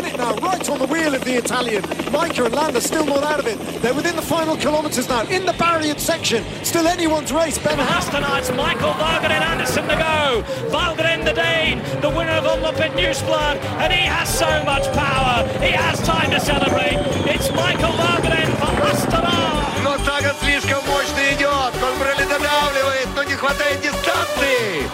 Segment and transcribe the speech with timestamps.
[0.00, 1.82] Panic now, right on the wheel of the Italian.
[2.10, 3.56] Micah and Landa still not out of it.
[3.82, 6.44] They're within the final kilometres now, in the barrier section.
[6.64, 7.56] Still anyone's race.
[7.58, 10.42] Ben Tonight's Michael Varganen Anderson to go.
[10.68, 15.46] Varganen the Dane, the winner of Omloop at Newsblood, and he has so much power.
[15.60, 16.98] He has time to celebrate.
[17.32, 19.36] It's Michael Varganen for Astana.
[19.84, 21.72] Но Саган слишком мощно идет.
[21.80, 24.90] Конбрелли додавливает, но не хватает дистанции.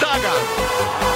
[0.00, 1.15] Саган.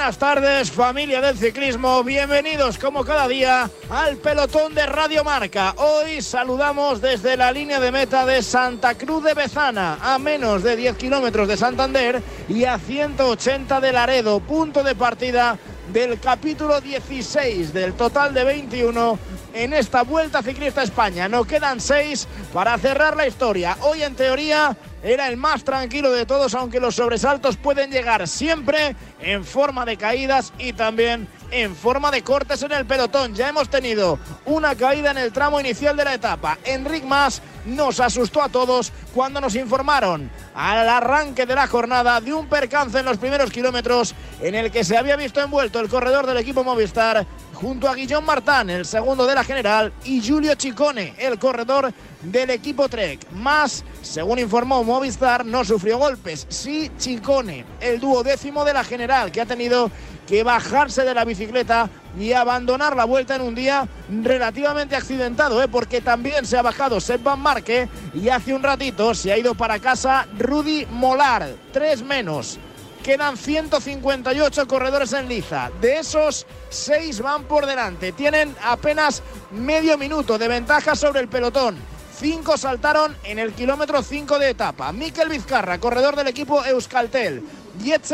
[0.00, 2.02] Buenas tardes, familia del ciclismo.
[2.02, 5.74] Bienvenidos como cada día al pelotón de Radio Marca.
[5.76, 10.74] Hoy saludamos desde la línea de meta de Santa Cruz de Bezana, a menos de
[10.74, 15.58] 10 kilómetros de Santander y a 180 de Laredo, punto de partida
[15.92, 19.18] del capítulo 16 del total de 21
[19.54, 21.28] en esta Vuelta Ciclista España.
[21.28, 23.76] No quedan seis para cerrar la historia.
[23.82, 28.94] Hoy en teoría era el más tranquilo de todos, aunque los sobresaltos pueden llegar siempre
[29.20, 33.34] en forma de caídas y también en forma de cortes en el pelotón.
[33.34, 36.58] Ya hemos tenido una caída en el tramo inicial de la etapa.
[36.64, 42.32] Enric Mas nos asustó a todos cuando nos informaron al arranque de la jornada de
[42.32, 46.26] un percance en los primeros kilómetros en el que se había visto envuelto el corredor
[46.26, 47.26] del equipo Movistar
[47.60, 52.50] junto a Guillón Martán, el segundo de la general, y Julio Chicone, el corredor del
[52.50, 53.30] equipo Trek.
[53.32, 56.46] Más, según informó Movistar, no sufrió golpes.
[56.48, 59.90] Sí, Chicone, el duodécimo de la general, que ha tenido
[60.26, 63.86] que bajarse de la bicicleta y abandonar la vuelta en un día
[64.22, 65.68] relativamente accidentado, ¿eh?
[65.68, 69.54] porque también se ha bajado Sepp Van Marke y hace un ratito se ha ido
[69.54, 72.58] para casa Rudy Molar, tres menos.
[73.02, 75.70] Quedan 158 corredores en liza.
[75.80, 78.12] De esos, 6 van por delante.
[78.12, 81.76] Tienen apenas medio minuto de ventaja sobre el pelotón.
[82.20, 84.92] Cinco saltaron en el kilómetro 5 de etapa.
[84.92, 87.42] Miquel Vizcarra, corredor del equipo Euskaltel.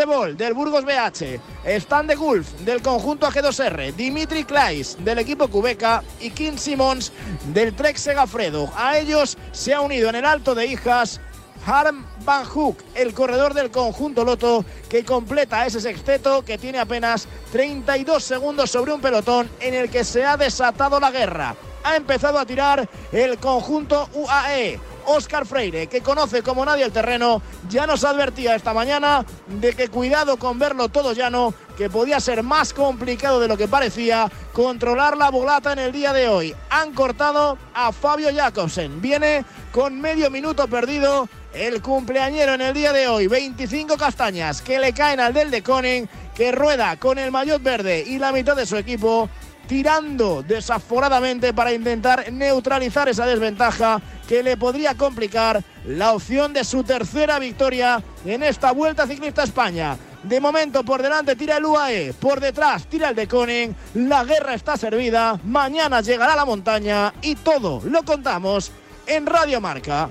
[0.06, 6.04] Bol del Burgos BH, Stan de Gulf del conjunto AG2R, Dimitri Klais del equipo Cubeca
[6.20, 7.12] y Kim Simons
[7.52, 8.70] del Trek Segafredo.
[8.76, 11.20] A ellos se ha unido en el Alto de Hijas
[11.66, 17.26] Harm Van Hook, el corredor del conjunto Loto, que completa ese sexteto que tiene apenas
[17.50, 21.56] 32 segundos sobre un pelotón en el que se ha desatado la guerra.
[21.82, 24.78] Ha empezado a tirar el conjunto UAE.
[25.08, 29.88] Óscar Freire, que conoce como nadie el terreno, ya nos advertía esta mañana de que
[29.88, 35.16] cuidado con verlo todo llano, que podía ser más complicado de lo que parecía controlar
[35.16, 36.56] la volata en el día de hoy.
[36.70, 39.00] Han cortado a Fabio Jacobsen.
[39.00, 43.26] Viene con medio minuto perdido el cumpleañero en el día de hoy.
[43.26, 48.04] 25 castañas que le caen al del de Koning, que rueda con el maillot verde
[48.06, 49.28] y la mitad de su equipo
[49.66, 56.84] tirando desaforadamente para intentar neutralizar esa desventaja que le podría complicar la opción de su
[56.84, 59.96] tercera victoria en esta Vuelta Ciclista España.
[60.22, 64.54] De momento por delante tira el UAE, por detrás tira el de Koning, la guerra
[64.54, 68.70] está servida, mañana llegará la montaña y todo lo contamos
[69.06, 70.10] en Radio Marca.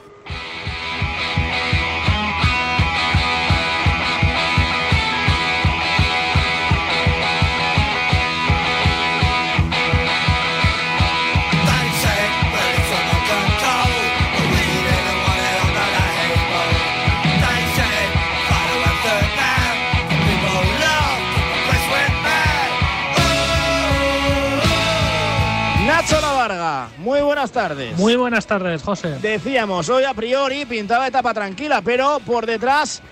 [27.46, 27.98] Buenas tardes.
[28.00, 29.20] Muy buenas tardes, José.
[29.22, 33.04] Decíamos, hoy a priori pintaba etapa tranquila, pero por detrás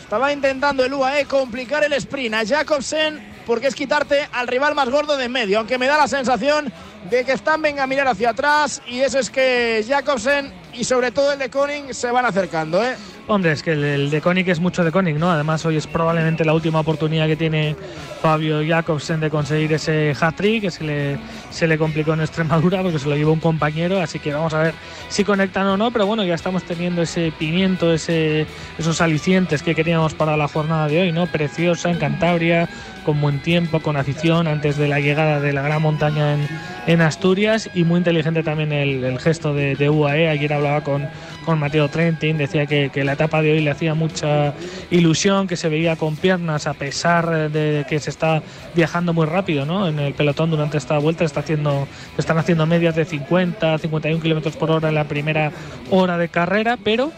[0.00, 4.88] estaba intentando el UAE complicar el sprint a Jacobsen porque es quitarte al rival más
[4.88, 6.72] gordo de en medio, aunque me da la sensación
[7.08, 11.12] de que están venga a mirar hacia atrás y eso es que Jacobsen y sobre
[11.12, 12.84] todo el de Koning se van acercando.
[12.84, 12.96] ¿eh?
[13.28, 15.28] Hombre, es que el, de Koenig es mucho de Koenig, ¿no?
[15.28, 17.74] Además, hoy es probablemente la última oportunidad que tiene
[18.22, 21.18] Fabio Jacobsen de conseguir ese hat-trick, que se le,
[21.50, 24.62] se le complicó en Extremadura porque se lo llevó un compañero, así que vamos a
[24.62, 24.74] ver
[25.08, 28.46] si conectan o no, pero bueno, ya estamos teniendo ese pimiento, ese,
[28.78, 31.26] esos alicientes que queríamos para la jornada de hoy, ¿no?
[31.26, 32.68] Preciosa en Cantabria,
[33.04, 36.48] con buen tiempo, con afición, antes de la llegada de la gran montaña en,
[36.86, 40.28] en Asturias y muy inteligente también el, gesto de, de, UAE.
[40.28, 41.08] Ayer hablaba con,
[41.46, 44.52] con Mateo Trentin, decía que, la etapa de hoy le hacía mucha
[44.90, 48.42] ilusión, que se veía con piernas a pesar de que se está
[48.74, 49.88] viajando muy rápido ¿no?
[49.88, 51.24] en el pelotón durante esta vuelta.
[51.24, 51.88] Está haciendo,
[52.18, 55.52] están haciendo medias de 50, 51 kilómetros por hora en la primera
[55.90, 57.12] hora de carrera, pero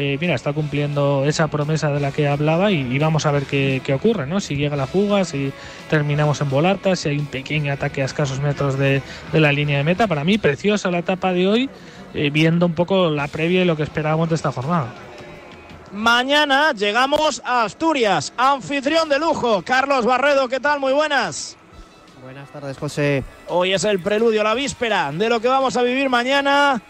[0.00, 3.82] eh, mira, está cumpliendo esa promesa de la que hablaba y, vamos a ver qué,
[3.92, 4.38] ocurre, ¿no?
[4.38, 5.52] Si llega la fuga, si
[5.88, 9.02] terminamos en volata, si hay un pequeño ataque a escasos metros de,
[9.32, 10.06] la línea de meta.
[10.06, 11.70] Para mí, preciosa la etapa de hoy,
[12.14, 14.88] eh, viendo un poco la previa y lo que esperábamos de esta jornada.
[15.92, 20.80] Mañana llegamos a Asturias, anfitrión de lujo, Carlos Barredo, ¿qué tal?
[20.80, 21.56] Muy buenas.
[22.22, 23.24] Buenas tardes, José.
[23.48, 26.82] Hoy es el preludio, la víspera de lo que vamos a vivir mañana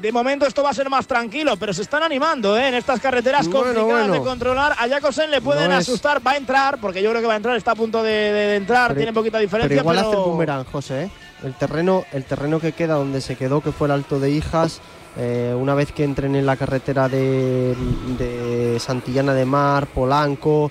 [0.00, 2.68] de momento esto va a ser más tranquilo, pero se están animando ¿eh?
[2.68, 4.72] en estas carreteras complicadas de controlar.
[4.78, 7.56] A Jacobsen le pueden asustar, va a entrar, porque yo creo que va a entrar,
[7.56, 9.68] está a punto de, entrar, tiene poquita diferencia.
[9.68, 11.04] Pero igual hace el boomerang, José.
[11.04, 11.10] ¿eh?
[11.44, 14.80] El, terreno, el terreno que queda donde se quedó, que fue el Alto de Hijas,
[15.16, 20.70] eh, una vez que entren en la carretera de, Santillana de Mar, Polanco,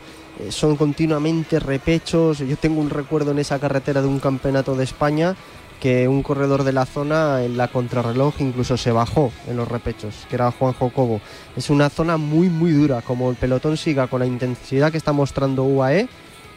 [0.50, 2.40] son continuamente repechos.
[2.40, 5.36] Yo tengo un recuerdo en esa carretera de un campeonato de España
[5.84, 10.26] que un corredor de la zona en la contrarreloj incluso se bajó en los repechos,
[10.30, 11.20] que era Juan Jocobo.
[11.58, 15.12] Es una zona muy muy dura, como el pelotón siga con la intensidad que está
[15.12, 16.08] mostrando UAE,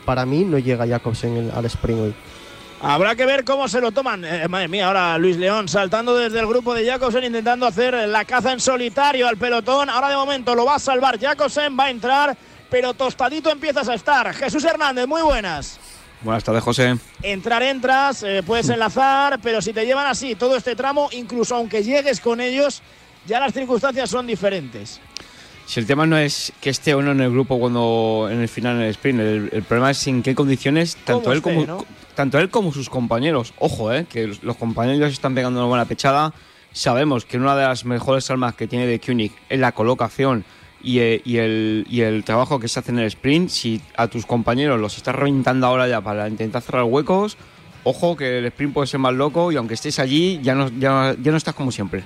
[0.04, 2.14] para mí no llega Jacobsen al sprint hoy.
[2.80, 4.24] Habrá que ver cómo se lo toman.
[4.24, 8.24] Eh, madre mía, ahora Luis León saltando desde el grupo de Jacobsen intentando hacer la
[8.24, 9.88] caza en solitario al pelotón.
[9.88, 12.36] Ahora de momento lo va a salvar Jacobsen, va a entrar,
[12.68, 14.34] pero tostadito empiezas a estar.
[14.34, 15.78] Jesús Hernández, muy buenas.
[16.20, 16.96] Buenas tardes, José.
[17.22, 21.82] Entrar, entras, eh, puedes enlazar, pero si te llevan así todo este tramo, incluso aunque
[21.82, 22.82] llegues con ellos,
[23.26, 25.00] ya las circunstancias son diferentes.
[25.66, 28.48] Si el tema no es que esté o no en el grupo cuando en el
[28.48, 31.84] final en el sprint, el, problema es en qué condiciones tanto él como
[32.14, 33.52] tanto él como sus compañeros.
[33.58, 36.32] Ojo, eh, que los compañeros están pegando una buena pechada.
[36.72, 40.44] Sabemos que una de las mejores armas que tiene de Koenig es la colocación
[40.84, 44.96] eh, y, el, trabajo que se hace en el sprint, si a tus compañeros los
[44.96, 47.36] estás reventando ahora ya para intentar cerrar huecos,
[47.82, 51.16] ojo que el sprint puede ser más loco y aunque estés allí ya no, ya,
[51.20, 52.04] ya no estás como siempre.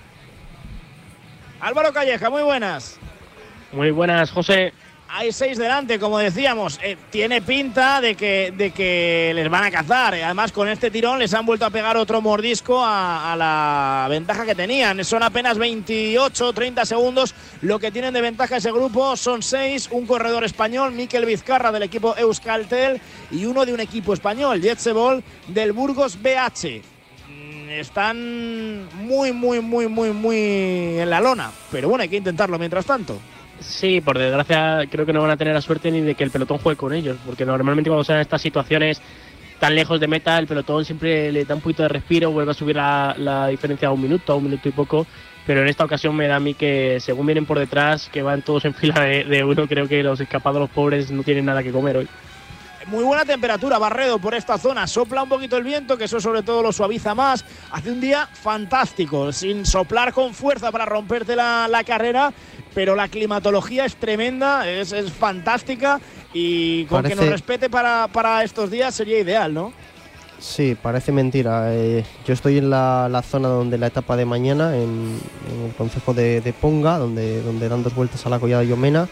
[1.61, 2.99] Álvaro Calleja, muy buenas.
[3.73, 4.73] Muy buenas, José
[5.13, 6.79] hay seis delante, como decíamos.
[6.83, 10.15] Eh, tiene pinta de que, de que les van a cazar.
[10.15, 14.55] Además, con este tirón les han vuelto a pegar otro mordisco a, la ventaja que
[14.55, 15.05] tenían.
[15.05, 17.35] Son apenas 28, 30 segundos.
[17.63, 19.89] Lo que tienen de ventaja ese grupo son seis.
[19.91, 23.01] Un corredor español, Miquel Vizcarra del equipo Euskaltel
[23.33, 26.83] y uno de un equipo español, Jetsebol del Burgos BH
[27.29, 31.51] mm, están muy, muy, muy, muy, muy en la lona.
[31.73, 33.19] Pero bueno, hay que intentarlo mientras tanto.
[33.61, 36.31] Sí, por desgracia creo que no van a tener la suerte ni de que el
[36.31, 39.01] pelotón juegue con ellos, porque normalmente cuando se dan estas situaciones
[39.59, 42.55] tan lejos de meta, el pelotón siempre le da un poquito de respiro, vuelve a
[42.55, 45.07] subir la, diferencia a un minuto, a un minuto y poco,
[45.47, 48.41] pero en esta ocasión me da a mí que según vienen por detrás, que van
[48.41, 51.71] todos en fila de uno, creo que los escapados, los pobres, no tienen nada que
[51.71, 52.09] comer hoy.
[52.87, 54.87] Muy buena temperatura, Barredo, por esta zona.
[54.87, 57.45] Sopla un poquito el viento, que eso sobre todo lo suaviza más.
[57.71, 62.33] Hace un día fantástico, sin soplar con fuerza para romperte la, carrera,
[62.75, 66.01] pero la climatología es tremenda, es, fantástica
[66.33, 69.73] y con que nos respete para, estos días sería ideal, ¿no?
[70.39, 71.75] Sí, parece mentira.
[71.75, 75.21] Eh, yo estoy en la, zona donde la etapa de mañana, en,
[75.67, 79.07] el concejo de, Ponga, donde, donde dan dos vueltas a la collada de Yomena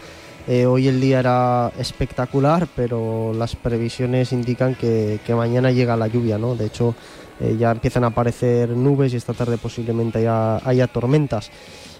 [0.51, 6.39] eh, hoy el día era espectacular, pero las previsiones indican que, mañana llega la lluvia,
[6.39, 6.55] ¿no?
[6.55, 6.95] De hecho,
[7.39, 11.51] eh, ya empiezan a aparecer nubes y esta tarde posiblemente haya, tormentas.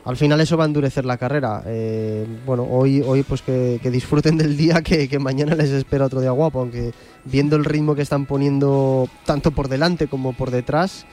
[0.04, 1.62] Al final eso va a endurecer la carrera.
[1.68, 6.32] Eh, bueno, hoy, hoy pues que, disfruten del día, que, mañana les espera otro día
[6.32, 6.92] guapo, aunque
[7.26, 11.06] viendo el ritmo que están poniendo tanto por delante como por detrás,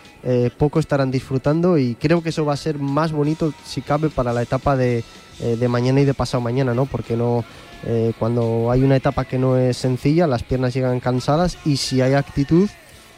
[0.57, 4.33] poco estarán disfrutando y creo que eso va a ser más bonito si cabe para
[4.33, 5.05] la etapa de,
[5.41, 6.87] eh, de mañana y de pasado mañana, ¿no?
[6.87, 7.45] Porque no,
[7.85, 12.01] eh, cuando hay una etapa que no es sencilla, las piernas llegan cansadas y si
[12.01, 12.69] hay actitud,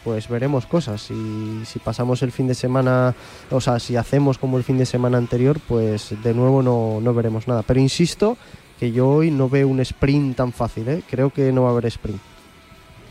[0.04, 1.10] pues veremos cosas.
[1.10, 3.14] Y si pasamos el fin de semana,
[3.50, 7.14] o sea, si hacemos como el fin de semana anterior, pues de nuevo no, no
[7.14, 7.62] veremos nada.
[7.62, 8.36] Pero insisto
[8.78, 11.02] que yo hoy no veo un sprint tan fácil, ¿eh?
[11.08, 12.20] creo que no va a haber sprint.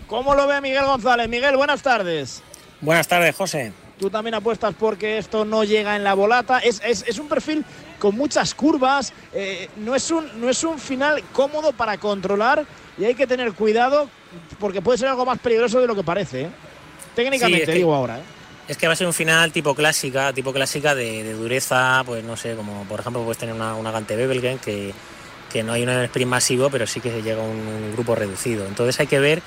[0.08, 1.28] ¿Cómo lo ve Miguel González?
[1.28, 2.42] Miguel, buenas tardes.
[2.80, 3.74] Buenas tardes, José.
[4.00, 6.60] Tú también apuestas porque esto no llega en la volata.
[6.60, 7.66] Es, es, un perfil
[8.00, 9.12] con muchas curvas.
[9.34, 12.66] Eh, no, es un, no es un final cómodo para controlar
[12.98, 14.10] y hay que tener cuidado
[14.60, 16.42] porque puede ser algo más peligroso de lo que parece.
[16.44, 16.50] ¿eh?
[17.16, 18.20] Técnicamente, digo ahora.
[18.20, 18.24] ¿eh?
[18.68, 22.36] Es que va a ser un final tipo clásica, tipo clásica de, dureza, pues no
[22.36, 24.94] sé, como por ejemplo puedes tener una, una Gante Bebelgen que,
[25.52, 28.66] que no hay un sprint masivo, pero sí que se llega a un, grupo reducido.
[28.68, 29.42] Entonces hay que ver,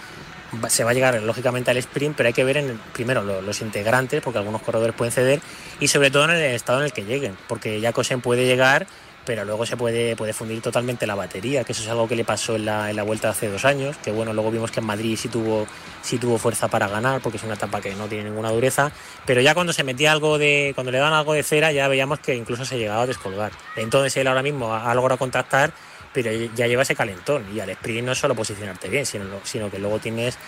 [0.68, 4.22] se va a llegar lógicamente al sprint, pero hay que ver en primero los, integrantes,
[4.22, 5.40] porque algunos corredores pueden ceder,
[5.80, 8.86] y sobre todo en el estado en el que lleguen, porque Jacobsen puede llegar
[9.24, 12.24] pero luego se puede, puede fundir totalmente la batería, que eso es algo que le
[12.24, 14.86] pasó en la, en la vuelta hace dos años, que bueno, luego vimos que en
[14.86, 15.66] Madrid sí tuvo,
[16.02, 18.90] sí tuvo fuerza para ganar, porque es una etapa que no tiene ninguna dureza,
[19.26, 22.18] pero ya cuando se metía algo de, cuando le daban algo de cera, ya veíamos
[22.20, 23.52] que incluso se llegaba a descolgar.
[23.76, 25.72] Entonces él ahora mismo ha, logrado contactar
[26.12, 29.78] pero ya lleva ese calentón y al sprint no es solo posicionarte bien, sino, que
[29.78, 30.38] luego tienes,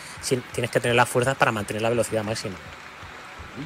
[0.52, 2.56] tienes que tener las fuerzas para mantener la velocidad máxima.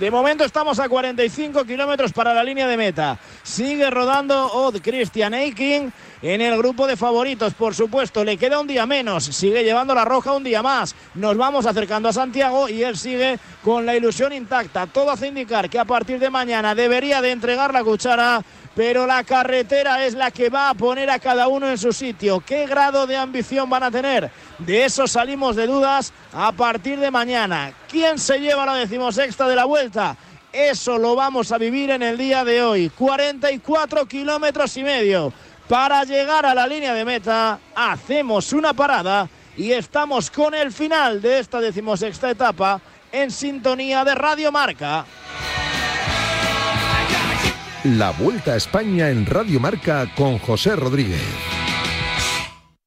[0.00, 3.16] De momento estamos a 45 kilómetros para la línea de meta.
[3.44, 7.54] Sigue rodando Odd Christian Eiking en el grupo de favoritos.
[7.54, 9.26] Por supuesto, le queda un día menos.
[9.26, 10.96] Sigue llevando la roja un día más.
[11.14, 14.88] Nos vamos acercando a Santiago y él sigue con la ilusión intacta.
[14.88, 18.42] Todo hace indicar que a partir de mañana debería de entregar la cuchara
[18.76, 22.40] pero la carretera es la que va a poner a cada uno en su sitio.
[22.40, 24.30] ¿Qué grado de ambición van a tener?
[24.58, 27.72] De eso salimos de dudas a partir de mañana.
[27.90, 30.14] ¿Quién se lleva la decimosexta de la vuelta?
[30.52, 32.90] Eso lo vamos a vivir en el día de hoy.
[32.90, 35.32] 44 kilómetros y medio.
[35.66, 41.22] Para llegar a la línea de meta, hacemos una parada y estamos con el final
[41.22, 42.78] de esta decimosexta etapa
[43.10, 45.06] en sintonía de Radio Marca.
[47.86, 51.22] La Vuelta a España en Radio Marca con José Rodríguez.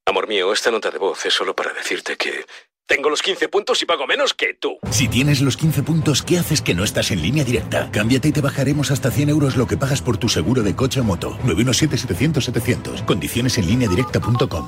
[0.05, 2.45] Amor mío, esta nota de voz es solo para decirte que
[2.85, 4.77] tengo los 15 puntos y pago menos que tú.
[4.91, 7.89] Si tienes los 15 puntos, ¿qué haces que no estás en línea directa?
[7.93, 10.99] Cámbiate y te bajaremos hasta 100 euros lo que pagas por tu seguro de coche
[10.99, 11.37] o moto.
[11.45, 13.05] 917-700-700.
[13.05, 14.67] Condiciones en línea directa.com.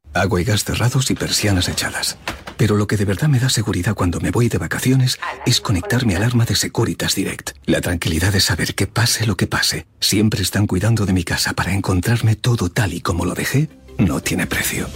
[0.13, 2.17] Agua y gas cerrados y persianas echadas.
[2.57, 6.05] Pero lo que de verdad me da seguridad cuando me voy de vacaciones es conectar
[6.05, 7.51] mi alarma de Securitas Direct.
[7.65, 11.53] La tranquilidad de saber que pase lo que pase, siempre están cuidando de mi casa
[11.53, 14.87] para encontrarme todo tal y como lo dejé, no tiene precio.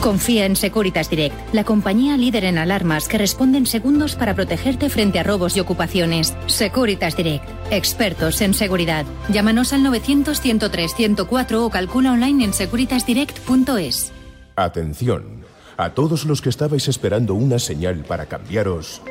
[0.00, 5.20] Confía en Securitas Direct, la compañía líder en alarmas que responden segundos para protegerte frente
[5.20, 6.34] a robos y ocupaciones.
[6.46, 9.06] Securitas Direct, expertos en seguridad.
[9.28, 14.12] Llámanos al 900 103 104 o calcula online en securitasdirect.es.
[14.56, 15.44] Atención,
[15.76, 19.02] a todos los que estabais esperando una señal para cambiaros.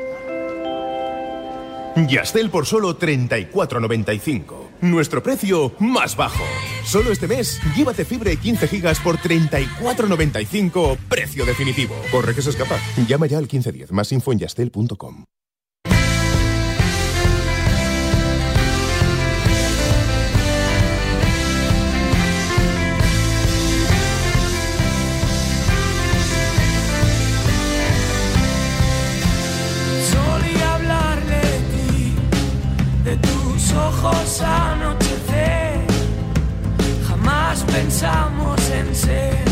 [1.94, 4.54] Yastel por solo 34.95.
[4.80, 6.42] Nuestro precio más bajo.
[6.84, 10.96] Solo este mes, llévate fibra 15 gigas por 34.95.
[11.08, 11.94] Precio definitivo.
[12.10, 12.78] Corre que se escapa.
[13.06, 13.92] Llama ya al 1510.
[13.92, 15.24] Más info en yastel.com.
[37.08, 39.44] jamás pensamos en ser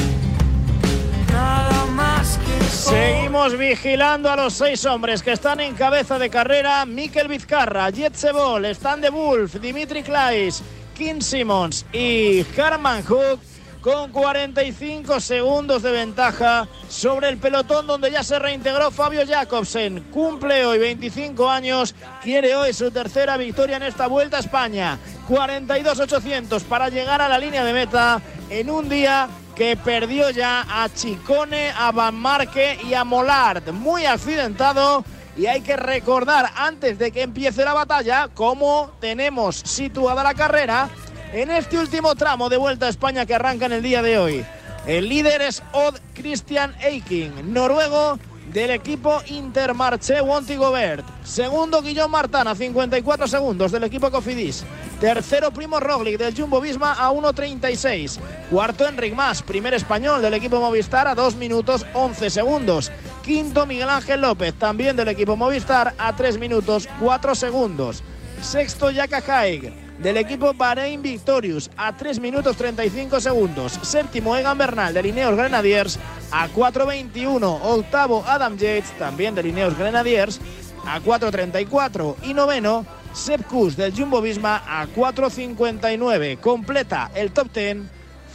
[1.32, 6.84] nada más que Seguimos vigilando a los seis hombres que están en cabeza de carrera:
[6.86, 10.62] Mikel Vizcarra, Jetsebol, Stan de Wolf, Dimitri Klais,
[10.96, 13.40] Kim Simmons y Herman Hook
[13.80, 20.10] con 45 segundos de ventaja sobre el pelotón donde ya se reintegró Fabio Jacobsen.
[20.10, 24.98] Cumple hoy 25 años, quiere hoy su tercera victoria en esta Vuelta a España.
[25.28, 28.20] 42-800 para llegar a la línea de meta
[28.50, 33.72] en un día que perdió ya a Chicone, a Van Marque y a Molard.
[33.72, 35.04] Muy accidentado
[35.36, 40.90] y hay que recordar antes de que empiece la batalla cómo tenemos situada la carrera
[41.32, 44.44] en este último tramo de Vuelta a España que arranca en el día de hoy.
[44.86, 48.18] El líder es Odd Christian Eiking, noruego
[48.52, 51.04] del equipo Intermarché Wanty Gobert.
[51.22, 54.64] Segundo Guillón Martana, 54 segundos del equipo Cofidis.
[55.00, 58.18] Tercero Primo Roglic del Jumbo Visma a 1.36.
[58.50, 62.90] Cuarto Enric Mas, primer español del equipo Movistar a 2 minutos 11 segundos.
[63.22, 68.02] Quinto Miguel Ángel López, también del equipo Movistar a 3 minutos 4 segundos.
[68.42, 73.78] Sexto Yaka Haig del equipo Bahrein Victorious a 3 minutos 35 segundos.
[73.82, 75.98] Séptimo Egan Bernal de Lineos Grenadiers
[76.30, 77.60] a 4.21.
[77.62, 80.40] Octavo Adam Yates también de Lineos Grenadiers
[80.86, 82.16] a 4.34.
[82.22, 86.38] Y noveno Sepp Kuss del Jumbo Visma a 4.59.
[86.40, 87.78] Completa el top 10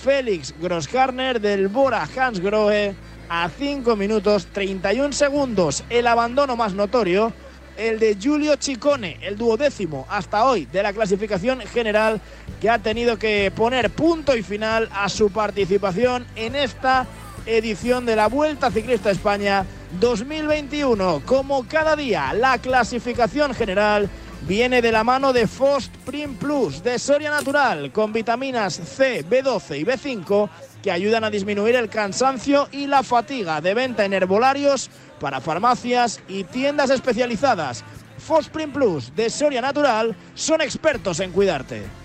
[0.04, 2.96] Félix Grossharner del Bora Hans Grohe
[3.28, 5.84] a 5 minutos 31 segundos.
[5.90, 7.34] El abandono más notorio
[7.78, 12.22] el de Giulio Ciccone, el duodécimo hasta hoy de la clasificación general,
[12.62, 17.06] que ha tenido que poner punto y final a su participación en esta
[17.46, 19.66] edición de la Vuelta Ciclista España
[20.00, 21.22] 2021.
[21.26, 24.10] Como cada día, la clasificación general
[24.48, 29.80] viene de la mano de Fost Prim Plus de Soria Natural con vitaminas C, B12
[29.80, 30.50] y B5
[30.84, 36.20] que ayudan a disminuir el cansancio y la fatiga de venta en herbolarios para farmacias
[36.28, 37.84] y tiendas especializadas.
[38.18, 42.05] Fosprin Plus de Soria Natural son expertos en cuidarte.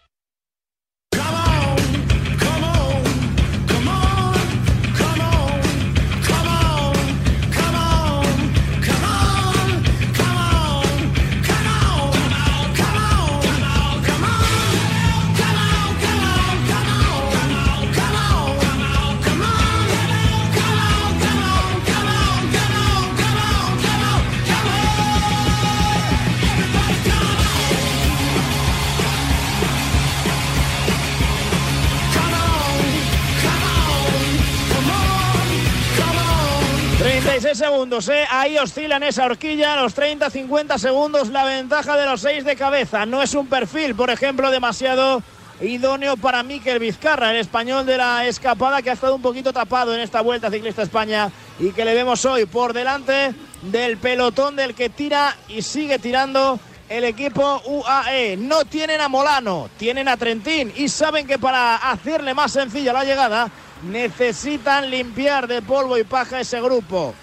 [37.39, 38.25] Segundos, ¿eh?
[38.29, 43.05] ahí oscila en esa horquilla, los 30-50 segundos, la ventaja de los 6 de cabeza.
[43.05, 45.23] No es un perfil, por ejemplo, demasiado
[45.61, 49.93] idóneo para Miquel Vizcarra, el español de la escapada que ha estado un poquito tapado
[49.93, 54.75] en esta vuelta ciclista España y que le vemos hoy por delante del pelotón del
[54.75, 58.35] que tira y sigue tirando el equipo UAE.
[58.37, 63.05] No tienen a Molano, tienen a Trentín y saben que para hacerle más sencilla la
[63.05, 63.49] llegada
[63.83, 67.13] necesitan limpiar de polvo y paja ese grupo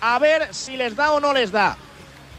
[0.00, 1.76] a ver si les da o no les da.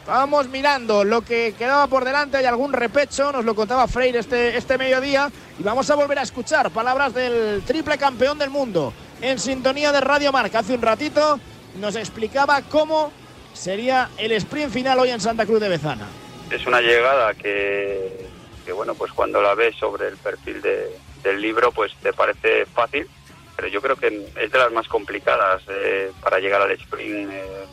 [0.06, 4.54] Vamos mirando lo que quedaba por delante, hay algún repecho, nos lo contaba Freire este,
[4.54, 9.38] este mediodía, y vamos a volver a escuchar palabras del triple campeón del mundo en
[9.38, 10.58] sintonía de Radio Marca.
[10.58, 11.40] Hace un ratito
[11.80, 13.12] nos explicaba cómo
[13.54, 16.06] sería el sprint final hoy en Santa Cruz de Bezana.
[16.50, 18.28] Es una llegada que,
[18.74, 23.08] bueno, pues cuando la ves sobre el perfil del libro, pues te parece fácil,
[23.56, 27.30] pero yo creo que es de las más complicadas eh, para llegar al sprint.
[27.30, 27.64] Eh,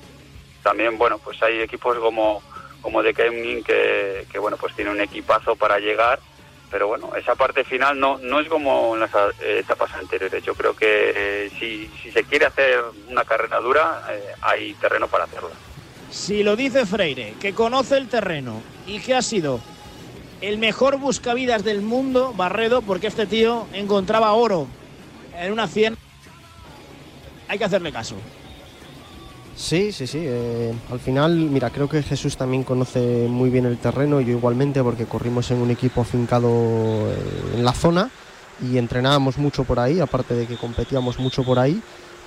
[0.63, 2.41] también, bueno, pues hay equipos como,
[2.81, 6.19] como de Kemning que, que, bueno, pues tiene un equipazo para llegar,
[6.69, 10.43] pero bueno, esa parte final no, no es como en las eh, etapas anteriores.
[10.43, 14.03] Yo creo que si, si, se quiere hacer una carrera dura,
[14.41, 15.49] hay terreno para hacerla.
[16.11, 19.61] Si lo dice Freire, que conoce el terreno y que ha sido
[20.41, 24.67] el mejor buscavidas del mundo, Barredo, porque este tío encontraba oro
[25.41, 25.97] en una 100
[27.47, 28.15] hay que hacerle caso.
[29.55, 30.19] Sí, sí, sí.
[30.21, 34.81] Eh, al final, mira, creo que Jesús también conoce muy bien el terreno, yo igualmente,
[34.81, 38.09] porque corrimos en un equipo afincado eh, en la zona
[38.61, 41.81] y entrenábamos mucho por ahí, aparte de que competíamos mucho por ahí.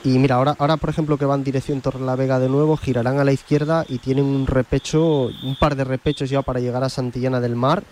[0.05, 3.19] Y mira, ahora, ahora por ejemplo que van dirección Torre la Vega de nuevo, girarán
[3.19, 6.91] a la izquierda y tienen un repecho, un par de repechos ya para llegar a
[6.91, 7.85] Santillana del Mar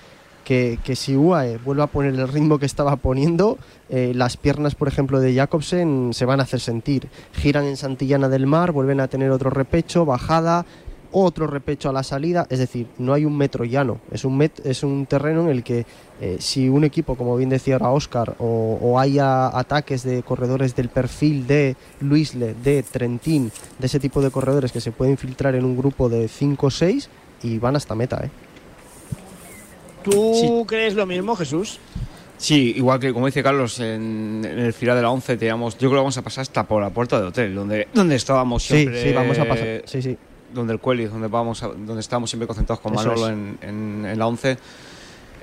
[0.44, 4.88] que, si UAE vuelve a poner el ritmo que estaba poniendo, eh, las piernas, por
[4.88, 7.08] ejemplo, de Jacobsen se van a hacer sentir.
[7.32, 10.66] Giran en Santillana del Mar, vuelven a tener otro repecho, bajada,
[11.12, 14.82] otro repecho a la salida, es decir, no hay un metro llano, es un, es
[14.82, 15.84] un terreno en el que
[16.20, 20.74] eh, si un equipo, como bien decía ahora Oscar, o, o haya ataques de corredores
[20.74, 25.54] del perfil de Luisle, de Trentín, de ese tipo de corredores que se pueden filtrar
[25.54, 27.08] en un grupo de 5 o 6
[27.42, 28.30] y van hasta meta, ¿eh?
[30.02, 31.78] ¿Tú crees lo mismo, Jesús?
[32.42, 35.92] Sí, igual que como dice Carlos, en, el final de la 11 teníamos, yo creo
[35.92, 39.00] que vamos a pasar hasta por la puerta del hotel, donde, donde estábamos siempre.
[39.00, 39.82] Sí, sí, vamos a pasar.
[39.84, 40.18] Sí, sí.
[40.52, 44.58] donde el Cueli, donde vamos, donde estamos siempre concentrados con Manolo en, en, la 11.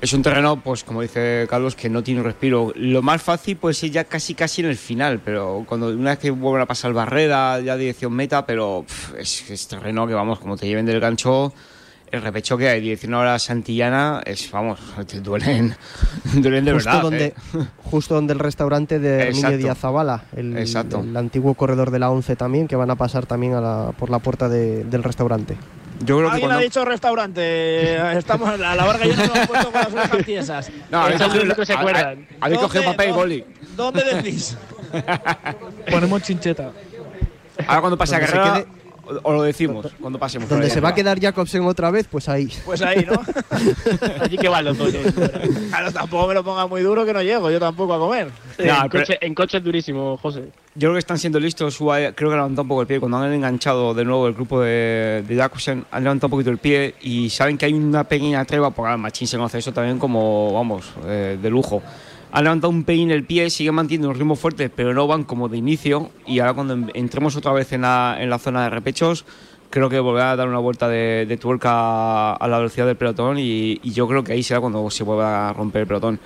[0.02, 2.74] Es un terreno, pues como dice Carlos, que no tiene respiro.
[2.76, 6.20] Lo más fácil puede ser ya casi casi en el final, pero cuando una vez
[6.20, 8.86] que vuelven a pasar barrera, ya dirección meta, pero
[9.18, 11.54] es, es terreno que vamos, como te lleven del gancho,
[12.12, 15.76] el repecho que hay 19 horas Santillana es, vamos, te duelen,
[16.34, 17.02] duelen de justo verdad.
[17.04, 17.34] Donde, ¿eh?
[17.84, 22.36] Justo donde el restaurante de Niño Díaz Zavala, el, el, antiguo corredor de la 11
[22.36, 25.58] también, que van a pasar también a la, por la puerta de, del restaurante.
[26.02, 28.18] Yo creo Alguien ha dicho restaurante.
[28.18, 30.72] Estamos a la barca y nos hemos puesto con las orejas tiesas.
[30.90, 32.28] No, habéis cogido, se acuerdan.
[32.40, 33.46] Habéis cogido papel y boli.
[33.76, 34.58] ¿Dónde decís?
[35.92, 36.72] Ponemos chincheta.
[37.68, 38.66] Ahora cuando pase a carrera
[39.24, 40.50] o lo decimos cuando pasemos.
[40.50, 42.50] Donde se va a quedar Jacobsen otra vez, pues ahí.
[42.66, 43.22] Pues ahí, ¿no?
[44.22, 44.94] Allí que van los dos.
[45.70, 48.30] Claro, tampoco me lo ponga muy duro que no llego, yo tampoco a comer.
[48.58, 50.46] en, coche, es durísimo, José.
[50.76, 51.78] Yo creo que están siendo listos.
[51.78, 53.00] Creo que han levantado un poco el pie.
[53.00, 56.58] Cuando han enganchado de nuevo el grupo de, de Jacobsen, han levantado un poquito el
[56.58, 60.54] pie y saben que hay una pequeña treva, porque Machín se conoce eso también como,
[60.54, 61.82] vamos, eh, de lujo
[62.32, 65.50] han levantado un pelín el pie, siguen manteniendo un ritmo fuerte, pero no van como
[65.50, 66.12] de inicio.
[66.28, 69.26] Y ahora cuando entremos otra vez en la, en la zona de repechos,
[69.70, 73.80] creo que volverá a dar una vuelta de, tuerca a la velocidad del pelotón y,
[73.92, 76.20] yo creo que ahí será cuando se vuelva a romper el pelotón.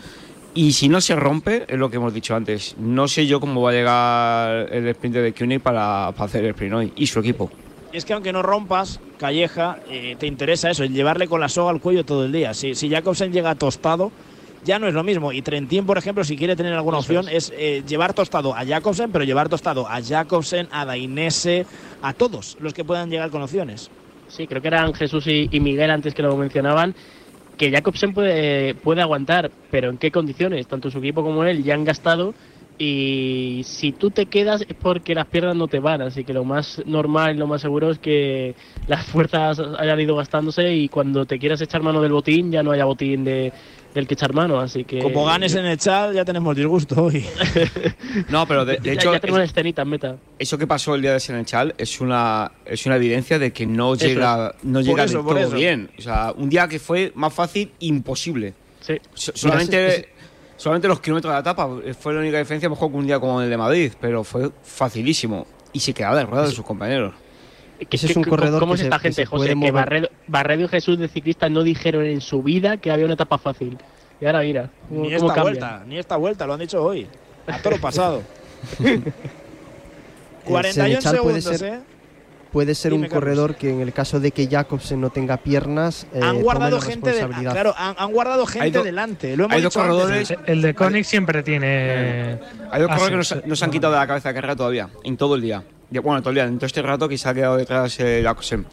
[0.55, 3.61] Y si no se rompe, es lo que hemos dicho antes, no sé yo cómo
[3.61, 7.19] va a llegar el sprint de Koenig para, para hacer el sprint hoy y su
[7.19, 7.49] equipo.
[7.91, 11.49] Y es que aunque no rompas, Calleja, eh, te interesa eso, el llevarle con la
[11.49, 12.53] soga al cuello todo el día.
[12.53, 14.11] Si, si Jacobsen llega tostado,
[14.65, 15.31] ya no es lo mismo.
[15.31, 19.11] Y Trentín, por ejemplo, si quiere tener alguna opción, es, eh, llevar tostado a Jacobsen,
[19.11, 21.65] pero llevar tostado a Jacobsen, a Dainese,
[22.01, 23.89] a todos los que puedan llegar con opciones.
[24.27, 26.95] Sí, creo que eran Jesús y, Miguel antes que lo mencionaban
[27.57, 30.65] que Jacobsen puede, puede aguantar, pero ¿en qué condiciones?
[30.65, 32.33] Tanto su equipo como él ya han gastado
[32.79, 36.43] y si tú te quedas es porque las piernas no te van, así que lo
[36.43, 38.55] más normal y lo más seguro es que
[38.87, 42.71] las fuerzas hayan ido gastándose y cuando te quieras echar mano del botín ya no
[42.71, 43.53] haya botín de,
[43.93, 44.99] del que echar mano, así que...
[44.99, 47.25] Como ganes en el chat ya tenemos disgusto hoy.
[48.29, 49.13] no, pero de, hecho...
[49.13, 50.17] Ya, tenemos escenita en meta.
[50.39, 53.95] Eso que pasó el día de Senechal es una, es una evidencia de que no
[53.95, 55.91] llega, no llega todo bien.
[55.97, 58.53] O sea, un día que fue más fácil, imposible.
[58.81, 58.99] Sí.
[59.13, 60.09] solamente...
[60.55, 61.67] Solamente los kilómetros de la etapa
[61.99, 65.45] fue la única diferencia, mejor que un día como el de Madrid, pero fue facilísimo.
[65.73, 67.13] Y se quedaba de ruedas de sus compañeros.
[67.89, 69.55] Ese es un corredor ¿Cómo es esta gente, José?
[69.59, 69.71] Que
[70.27, 73.77] Barredo, y Jesús de ciclista no dijeron en su vida que había una etapa fácil.
[74.21, 74.69] Y ahora mira.
[74.89, 77.07] Ni esta vuelta, ni esta vuelta, lo han dicho hoy.
[77.47, 78.21] A todo lo pasado.
[80.45, 81.79] 41 segundos, ¿eh?
[82.53, 86.19] puede ser un corredor que en el caso de que Jacobsen no tenga piernas eh,
[86.21, 87.11] han guardado gente
[87.51, 92.39] claro han, guardado gente delante lo hemos hay dos corredores el de Koenig siempre tiene
[92.69, 95.17] hay dos corredores que no, se han quitado de la cabeza de carrera todavía en
[95.17, 95.63] todo el día
[95.99, 98.65] bueno todo el día en todo este rato que se ha quedado detrás eh, Jacobsen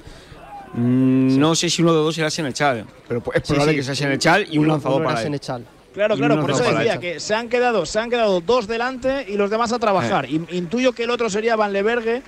[0.74, 4.46] mm, no sé si uno de dos será Senechal pero es probable que sea Senechal
[4.50, 5.40] y un lanzador para él.
[5.92, 9.36] Claro, claro, por eso decía que se han quedado, se han quedado dos delante y
[9.36, 10.26] los demás a trabajar.
[10.26, 10.40] Eh.
[10.50, 12.22] Intuyo que el otro sería Van Levergue,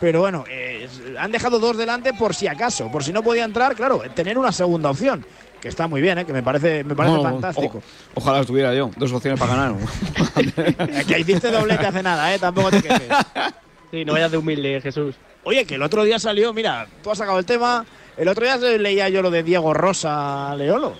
[0.00, 3.74] pero bueno, eh, han dejado dos delante por si acaso, por si no podía entrar,
[3.74, 5.24] claro, tener una segunda opción.
[5.60, 6.24] Que está muy bien, ¿eh?
[6.24, 7.82] que me parece, me parece fantástico.
[8.14, 9.74] ojalá tuviera yo, dos opciones para ganar.
[11.08, 12.38] que hiciste doblete hace nada, ¿eh?
[12.38, 13.08] tampoco te quejes.
[13.90, 15.14] Sí, no vayas de humilde, Jesús.
[15.44, 17.86] Oye, que el otro día salió, mira, tú has sacado el tema.
[18.16, 20.94] El otro día leía yo lo de Diego Rosa Leolo.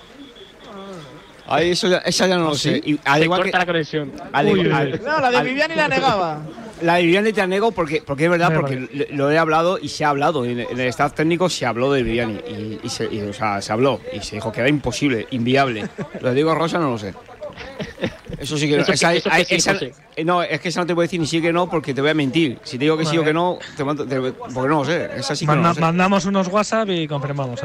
[1.50, 2.80] Ay, eso ya, esa ya no lo ¿Ah, sé.
[2.84, 4.12] Y, al igual que, la conexión.
[4.14, 6.42] no, la de Viviani la negaba.
[6.82, 9.88] La de Viviani te la nego porque, porque es verdad, porque lo he hablado y
[9.88, 10.44] se ha hablado.
[10.44, 12.38] En el staff técnico se habló de Viviani.
[12.82, 15.88] Y, se, o sea, se habló y se dijo que era imposible, inviable.
[16.20, 17.14] Lo de Diego Rosa no lo sé.
[18.38, 18.84] Eso sí que no.
[20.16, 21.94] Eh, no, es que esa no te voy a decir ni sí que no porque
[21.94, 22.58] te voy a mentir.
[22.62, 25.10] Si te digo que sí o que no, te, porque no lo sé.
[25.16, 27.60] Esa sí que no Mandamos unos WhatsApp y confirmamos.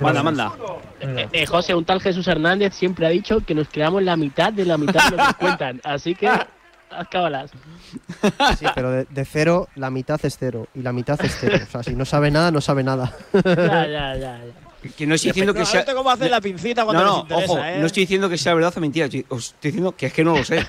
[0.00, 0.52] manda, manda.
[1.00, 4.52] Eh, eh, José, un tal Jesús Hernández siempre ha dicho que nos creamos la mitad
[4.52, 5.80] de la mitad de lo que cuentan.
[5.84, 7.50] Así que haz cabalas.
[8.58, 10.66] Sí, pero de, cero, la mitad es cero.
[10.74, 11.58] Y la mitad es cero.
[11.62, 13.12] O sea, si no sabe nada, no sabe nada.
[13.32, 14.65] ya, ya, ya
[14.96, 15.84] que no estoy diciendo que sea.
[15.94, 17.78] cómo hacer la pincita cuando no, no, ojo, ¿eh?
[17.78, 19.06] no estoy diciendo que sea verdad o mentira.
[19.28, 20.64] Os estoy diciendo que es que no lo sé.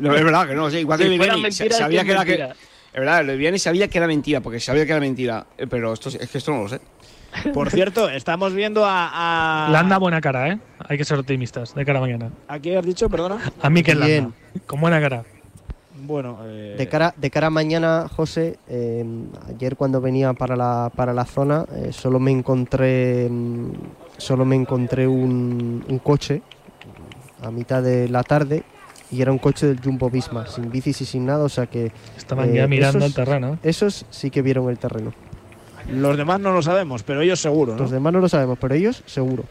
[0.00, 0.80] no, es verdad que no lo sé.
[0.80, 2.34] Igual que Viviani sabía que era que.
[2.34, 5.46] Es verdad, Viviani sabía que era mentira, porque sabía que era mentira.
[5.58, 6.80] Eh, pero esto, es que esto no lo sé.
[7.52, 9.70] Por cierto, estamos viendo a, a.
[9.70, 10.58] Landa buena cara, ¿eh?
[10.88, 12.30] Hay que ser optimistas, de cara a mañana.
[12.48, 13.52] ¿A quién has dicho, perdona?
[13.60, 14.30] A mí que Landa.
[14.66, 15.24] Con buena cara.
[16.06, 19.04] Bueno, eh, de, cara, de cara a mañana, José, eh,
[19.48, 23.72] ayer cuando venía para la, para la zona, eh, solo me encontré, mm,
[24.16, 26.42] solo me encontré un, un, coche
[27.42, 28.62] a mitad de la tarde
[29.10, 31.90] y era un coche del Jumbo Visma, sin bicis y sin nada, o sea que...
[32.16, 33.58] Estaban ya mirando el terreno.
[33.64, 35.12] Esos sí que vieron el terreno.
[35.90, 37.72] Los demás no lo sabemos, pero ellos seguro.
[37.72, 37.80] ¿no?
[37.80, 39.42] Los demás no lo sabemos, pero ellos seguro.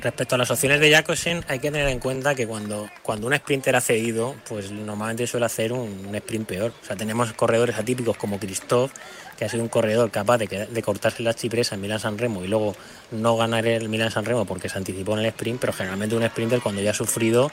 [0.00, 3.34] Respecto a las opciones de Jakobsen, hay que tener en cuenta que cuando, cuando un
[3.34, 6.72] sprinter ha cedido, pues normalmente suele hacer un, sprint peor.
[6.82, 8.92] O sea, tenemos corredores atípicos como Christoph,
[9.38, 12.44] que ha sido un corredor capaz de, de cortarse la chipresa en Milan San Remo
[12.44, 12.76] y luego
[13.10, 16.26] no ganar el Milan San Remo porque se anticipó en el sprint, pero generalmente un
[16.26, 17.50] sprinter cuando ya ha sufrido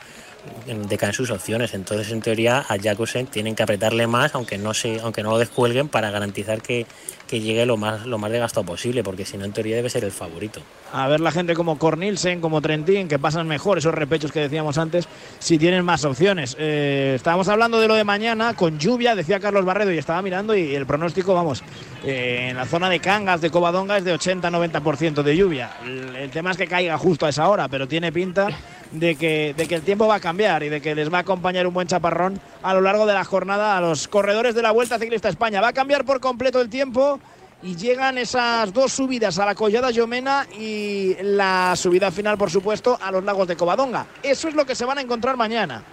[0.87, 1.73] decaen sus opciones.
[1.73, 5.37] Entonces, en teoría, a Jakobsen tienen que apretarle más, aunque no se, aunque no lo
[5.37, 6.85] descuelguen, para garantizar que,
[7.27, 10.03] que llegue lo más, lo más desgastado posible, porque si no, en teoría debe ser
[10.03, 10.61] el favorito.
[10.91, 14.77] A ver la gente como Cornilsen, como Trentin, que pasan mejor esos repechos que decíamos
[14.77, 15.07] antes,
[15.39, 16.55] si tienen más opciones.
[16.59, 20.55] Eh, estábamos hablando de lo de mañana, con lluvia, decía Carlos Barredo, y estaba mirando,
[20.55, 21.63] y el pronóstico, vamos,
[22.03, 25.77] eh, en la zona de Cangas, de Covadonga, es de 80-90% de lluvia.
[25.83, 28.49] El, el tema es que caiga justo a esa hora, pero tiene pinta
[28.93, 31.21] de que, de que el tiempo va a cambiar y de que les va a
[31.21, 34.71] acompañar un buen chaparrón a lo largo de la jornada a los corredores de la
[34.71, 35.61] Vuelta Ciclista España.
[35.61, 37.19] Va a cambiar por completo el tiempo
[37.63, 42.99] y llegan esas dos subidas a la Collada Llomena y la subida final, por supuesto,
[43.01, 44.05] a los lagos de Covadonga.
[44.21, 45.83] Eso es lo que se van a encontrar mañana.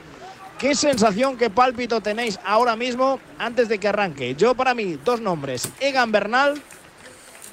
[0.59, 4.35] ¿Qué sensación, qué pálpito tenéis ahora mismo antes de que arranque?
[4.35, 6.61] Yo, para mí, dos nombres: Egan Bernal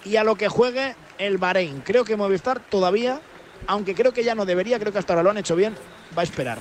[0.03, 1.81] y a lo que juegue el Bahrein.
[1.85, 3.21] Creo que Movistar todavía,
[3.67, 5.75] aunque creo que ya no debería, creo que hasta ahora lo han hecho bien,
[6.17, 6.59] va a esperar.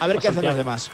[0.00, 0.90] A ver qué hacen los demás.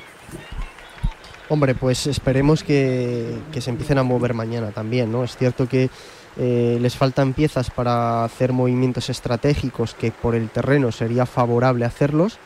[1.49, 5.25] Hombre, pues esperemos que, que se empiecen a mover mañana también, ¿no?
[5.25, 5.91] Es cierto que
[6.37, 12.39] eh, les faltan piezas para hacer movimientos estratégicos que por el terreno sería favorable hacerlos,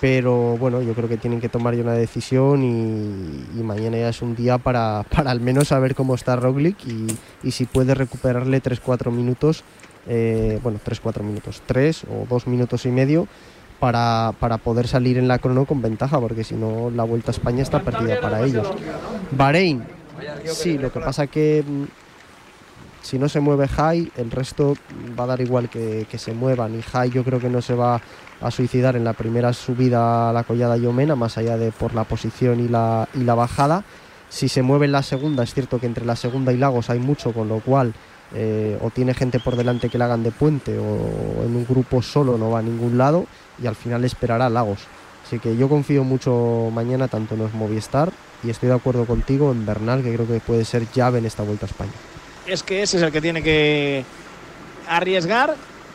[0.00, 4.08] pero bueno, yo creo que tienen que tomar ya una decisión y, y mañana ya
[4.08, 7.06] es un día para, para al menos saber cómo está Roglic y,
[7.42, 9.64] y si puede recuperarle 3-4 minutos,
[10.08, 13.28] eh, bueno, 3-4 minutos, 3 o 2 minutos y medio
[13.78, 17.34] para, para poder salir en la crono con ventaja, porque si no la Vuelta a
[17.34, 18.70] España está perdida para ellos.
[19.32, 19.84] Bahrein,
[20.44, 21.84] sí, lo que pasa que mm,
[23.02, 24.76] si no se mueve Jai, el resto
[25.18, 26.78] va a dar igual que, que se muevan.
[26.78, 28.00] Y Jai yo creo que no se va
[28.40, 32.04] a suicidar en la primera subida a la collada Yomena, más allá de por la
[32.04, 33.84] posición y la, y la bajada.
[34.28, 37.00] Si se mueve en la segunda, es cierto que entre la segunda y Lagos hay
[37.00, 37.94] mucho, con lo cual
[38.34, 42.00] eh, o tiene gente por delante que la hagan de puente o en un grupo
[42.00, 43.26] solo no va a ningún lado
[43.62, 44.80] y al final esperará Lagos.
[45.26, 48.10] Así que yo confío mucho mañana tanto en los Movistar
[48.42, 51.42] y estoy de acuerdo contigo en Bernal, que creo que puede ser llave en esta
[51.42, 51.92] Vuelta a España.
[52.46, 54.04] Es que ese es el que tiene que
[54.88, 55.54] arriesgar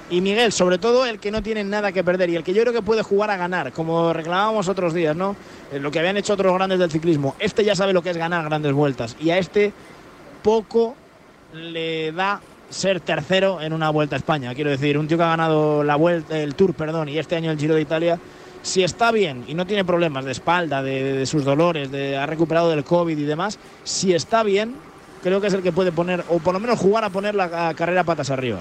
[0.10, 2.62] y Miguel, sobre todo el que no tiene nada que perder y el que yo
[2.62, 5.36] creo que puede jugar a ganar, como reclamábamos otros días, ¿no?
[5.72, 7.36] Eh, Lo que habían hecho otros grandes del ciclismo.
[7.40, 9.74] Este ya sabe lo que es ganar grandes vueltas y a este
[10.44, 10.96] poco
[11.56, 14.54] le da ser tercero en una vuelta a España.
[14.54, 17.52] Quiero decir, un tío que ha ganado la vuelta, el Tour, perdón, y este año
[17.52, 18.20] el Giro de Italia,
[18.62, 22.70] si está bien y no tiene problemas de espalda, de, sus dolores, de ha recuperado
[22.70, 24.76] del COVID y demás, si está bien,
[25.24, 27.74] creo que es el que puede poner, o por lo menos jugar a poner la
[27.74, 28.60] carrera patas arriba.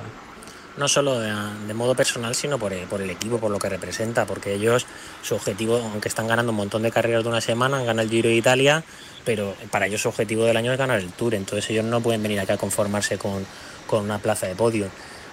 [0.76, 4.86] no solo de, modo personal, sino por el, equipo, por lo que representa, porque ellos,
[5.22, 8.28] su objetivo, aunque están ganando un montón de carreras de una semana, han el Giro
[8.28, 8.84] de Italia,
[9.24, 12.22] pero para ellos su objetivo del año es ganar el Tour, entonces ellos no pueden
[12.22, 13.44] venir acá a conformarse con,
[13.86, 14.88] con una plaza de podio.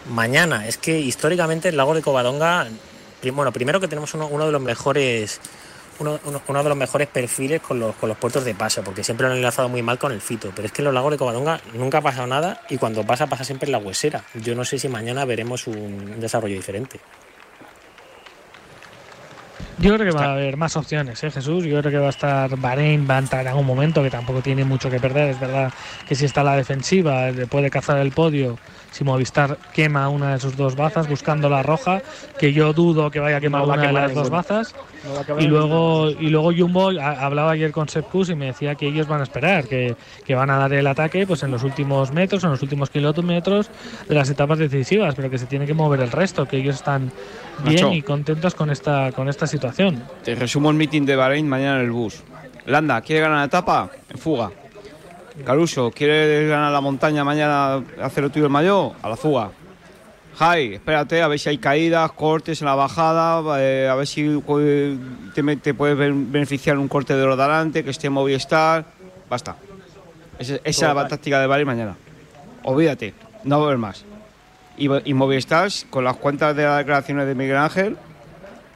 [0.10, 2.68] Mañana, es que históricamente el lago de Covadonga,
[3.34, 5.40] bueno, primero que tenemos uno, uno de los mejores
[6.00, 9.04] uno, uno- uno de los mejores perfiles con los, con los puertos de paso, porque
[9.04, 10.52] siempre lo han enlazado muy mal con el fito.
[10.56, 13.28] Pero es que en los lagos de Covadonga nunca ha pasado nada y cuando pasa,
[13.28, 14.24] pasa siempre en la huesera.
[14.34, 17.00] Yo no sé si mañana veremos un desarrollo diferente.
[19.82, 21.64] Yo creo que va a haber más opciones, ¿eh, Jesús.
[21.66, 24.42] Yo creo que va a estar Bahrein, va a entrar en algún momento que tampoco
[24.42, 25.30] tiene mucho que perder.
[25.30, 25.74] Es verdad
[26.08, 28.60] que si está la defensiva, le puede cazar el podio.
[28.92, 32.02] Si Movistar quema una de sus dos bazas buscando la roja,
[32.38, 34.76] que yo dudo que vaya a quemar No una de las dos bazas.
[35.04, 38.76] A Y luego, y luego Jumbo a- hablaba ayer con Sepp Kuss y me decía
[38.76, 41.64] que ellos van a esperar, que, que van a dar el ataque pues en los
[41.64, 43.70] últimos metros, en los últimos kilómetros
[44.08, 47.12] de las etapas decisivas, pero que se tiene que mover el resto, que ellos están
[47.64, 47.94] bien Nacho.
[47.94, 50.04] y contentos con esta, con esta situación.
[50.24, 52.22] Te resumo el meeting de Bahrein mañana en el bus.
[52.68, 53.90] Landa, ¿quiere ganar la etapa?
[54.10, 54.52] En fuga.
[55.46, 58.94] Caruso, ¿quiere ganar la montaña mañana, hacer lo tuyo el mayo?
[59.02, 59.50] A la fuga.
[60.38, 64.42] Jai, espérate, a ver si hay caídas, cortes en la bajada, eh, a ver si
[65.34, 68.86] te, puedes ben- beneficiar un corte de los de adelante, que esté Movistar.
[69.30, 69.56] Basta.
[70.40, 71.96] Esa, esa es la táctica de Bahrein mañana.
[72.64, 73.14] Olvídate,
[73.44, 74.04] no va a haber más.
[74.78, 77.98] Y, y Movistar, con las cuentas de las declaraciones de Miguel Ángel,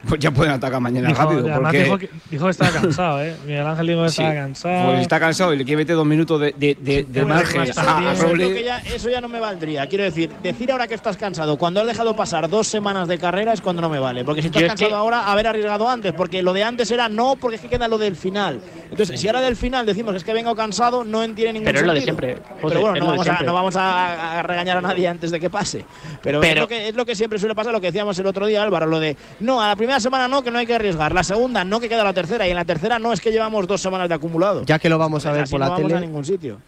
[0.08, 1.54] pues ya pueden atacar mañana Dijo, rápido.
[1.60, 3.36] Porque, dijo, que, dijo que estaba cansado, ¿eh?
[3.46, 4.84] Miguel Ángel dijo que Sí, estaba cansado.
[4.86, 7.62] pues está cansado y le quiere meter dos minutos de, de, de, de Bueno, margen
[7.62, 8.54] eso, a, a eso es lo Roglic.
[8.54, 9.86] que ya, eso ya no me valdría.
[9.86, 13.52] Quiero decir, decir ahora que estás cansado cuando has dejado pasar dos semanas de carrera
[13.52, 14.24] es cuando no me vale.
[14.24, 16.12] Porque si estás Yo es cansado que- ahora, haber arriesgado antes.
[16.12, 18.60] Porque lo de antes era no, porque es que queda lo del final.
[18.90, 21.86] Entonces, si ahora del final decimos es que vengo cansado, no tiene ningún Pero es
[21.86, 23.46] lo de siempre, José, Pero bueno, es no vamos, a, siempre.
[23.46, 25.84] no vamos a, a regañar a nadie antes de que pase.
[26.22, 28.46] Pero, Es, lo que, es lo que siempre suele pasar, lo que decíamos el otro
[28.46, 31.12] día, Álvaro, lo de no, a la primera semana no, que no hay que arriesgar.
[31.14, 32.46] La segunda no, que queda la tercera.
[32.46, 34.64] Y en la tercera no, es que llevamos dos semanas de acumulado.
[34.64, 35.96] Ya que lo vamos a Pues ver así por no la vamos tele.
[35.96, 36.58] a ningún sitio.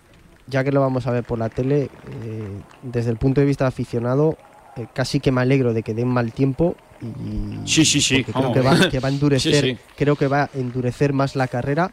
[0.46, 1.90] ya que lo vamos a ver por la tele,
[2.22, 2.48] eh,
[2.82, 4.36] desde el punto de vista aficionado,
[4.76, 8.52] eh, casi que me alegro de que den mal tiempo y Sí, sí, sí, creo
[8.52, 9.78] que va, que va a endurecer, Sí, sí.
[9.96, 11.90] creo que va a endurecer más la carrera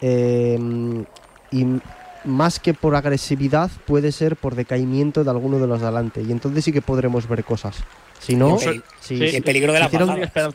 [0.00, 0.58] eh,
[1.52, 1.66] y
[2.24, 6.32] más que por agresividad puede ser por decaimiento de alguno de los de adelante y
[6.32, 7.76] entonces sí que podremos ver cosas.
[8.20, 10.54] Si no, En peli- si- en peligro de la hicieron- bajada.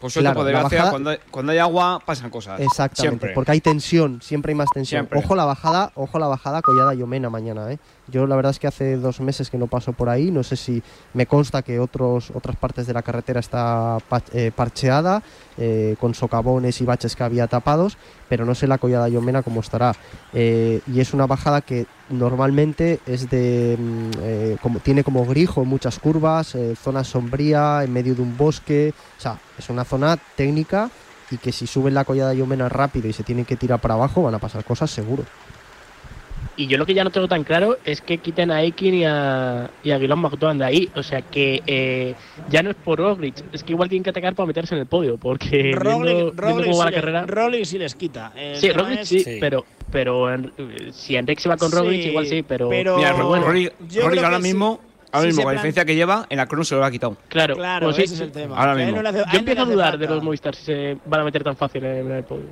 [0.00, 2.60] Por suerte, Claro, por la desgracia, bajada- cuando, hay, cuando hay agua pasan cosas.
[2.60, 3.32] Exactamente, Siempre.
[3.32, 5.02] porque hay tensión, siempre hay más tensión.
[5.04, 5.18] Siempre.
[5.18, 7.78] Ojo la bajada, ojo la bajada Collada y Omena mañana, ¿eh?
[8.08, 10.56] Yo la verdad es que hace dos meses que no paso por ahí, no sé
[10.56, 10.82] si
[11.14, 13.98] me consta que otros, otras partes de la carretera está
[14.32, 15.22] eh, parcheada,
[15.56, 17.96] eh, con socavones y baches que había tapados,
[18.28, 19.94] pero no sé la Collada y Omena cómo estará.
[20.34, 25.98] Eh, y es una bajada que normalmente es de mm, como tiene como grijo muchas
[25.98, 30.90] curvas, zona sombría, en medio de un bosque, o sea, es una zona técnica
[31.30, 33.94] y que si suben la collada y Omena rápido y se tienen que tirar para
[33.94, 35.24] abajo van a pasar cosas seguro.
[36.56, 39.04] Y yo lo que ya no tengo tan claro es que quiten a Aikin y
[39.04, 40.88] a, y a Martin de ahí.
[40.94, 42.14] O sea que eh,
[42.48, 44.86] ya no es por Roglic, es que igual tienen que atacar para meterse en el
[44.86, 45.16] podio.
[45.18, 47.26] Porque viendo, Roglic, viendo Roglic cómo va sí la le- carrera.
[47.26, 48.32] Roglic sí les quita.
[48.36, 52.02] El Sí, Roglic es- sí, pero, pero en- eh, si Enric se va con Roglic,
[52.02, 52.68] Sí, igual sí, pero.
[52.68, 54.42] pero- Mira, bueno, Roglic, ahora que sí.
[54.42, 57.16] mismo, ahora mismo con la diferencia que lleva, en la crono se lo ha quitado.
[57.28, 58.56] Claro, Claro, pues sí, ese es el tema.
[58.56, 59.02] Ahora mismo.
[59.02, 60.06] no hace- Yo no empiezo a dudar falta.
[60.06, 62.46] de los Movistar si se van a meter tan fácil en el podio.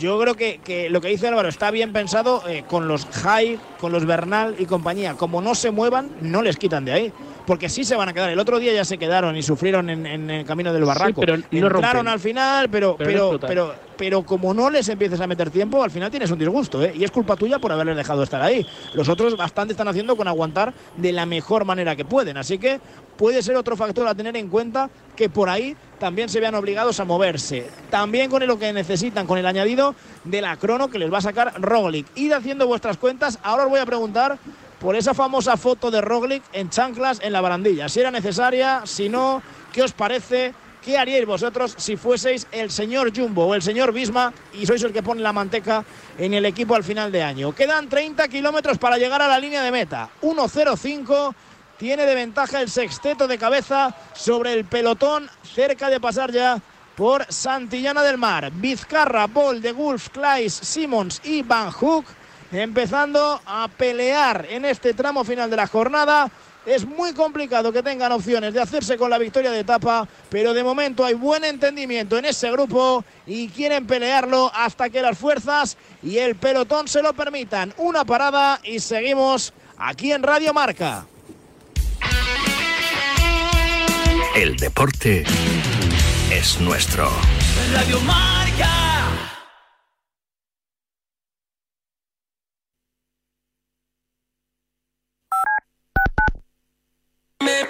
[0.00, 3.58] Yo creo que, que lo que dice Álvaro está bien pensado eh, con los Jai,
[3.78, 5.14] con los Bernal y compañía.
[5.14, 7.12] Como no se muevan, no les quitan de ahí.
[7.46, 8.30] Porque sí se van a quedar.
[8.30, 11.20] El otro día ya se quedaron y sufrieron en, en el camino del barranco.
[11.20, 15.50] pero no Entraron al final, pero, Pero pero, pero como no les empieces a meter
[15.50, 16.82] tiempo, al final tienes un disgusto.
[16.82, 16.92] ¿eh?
[16.94, 18.66] Y es culpa tuya por haberles dejado estar ahí.
[18.94, 22.36] Los otros bastante están haciendo con aguantar de la mejor manera que pueden.
[22.36, 22.80] Así que
[23.16, 27.00] puede ser otro factor a tener en cuenta que por ahí también se vean obligados
[27.00, 27.66] a moverse.
[27.90, 31.22] También con lo que necesitan, con el añadido de la crono que les va a
[31.22, 32.06] sacar Roglic.
[32.14, 33.38] Id haciendo vuestras cuentas.
[33.42, 34.38] Ahora os voy a preguntar
[34.80, 37.88] por esa famosa foto de Roglic en chanclas en la barandilla.
[37.88, 40.54] Si era necesaria, si no, ¿qué os parece?
[40.82, 44.94] ¿Qué haríais vosotros si fueseis el señor Jumbo o el señor Bisma y sois el
[44.94, 45.84] que pone la manteca
[46.16, 47.54] en el equipo al final de año?
[47.54, 50.08] Quedan 30 kilómetros para llegar a la línea de meta.
[50.22, 51.34] 1.05.
[51.76, 56.60] Tiene de ventaja el sexteto de cabeza sobre el pelotón, cerca de pasar ya
[56.96, 58.50] por Santillana del Mar.
[58.52, 62.06] Vizcarra, Bol, De Gulf, Klaes, Simmons y Van Hook
[62.52, 66.30] empezando a pelear en este tramo final de la jornada.
[66.66, 70.62] Es muy complicado que tengan opciones de hacerse con la victoria de etapa, pero de
[70.62, 76.18] momento hay buen entendimiento en ese grupo y quieren pelearlo hasta que las fuerzas y
[76.18, 77.72] el pelotón se lo permitan.
[77.78, 81.06] Una parada y seguimos aquí en Radio Marca.
[84.36, 85.24] El deporte
[86.30, 87.10] es nuestro.
[87.72, 89.39] Radio Marca.
[97.60, 97.66] Me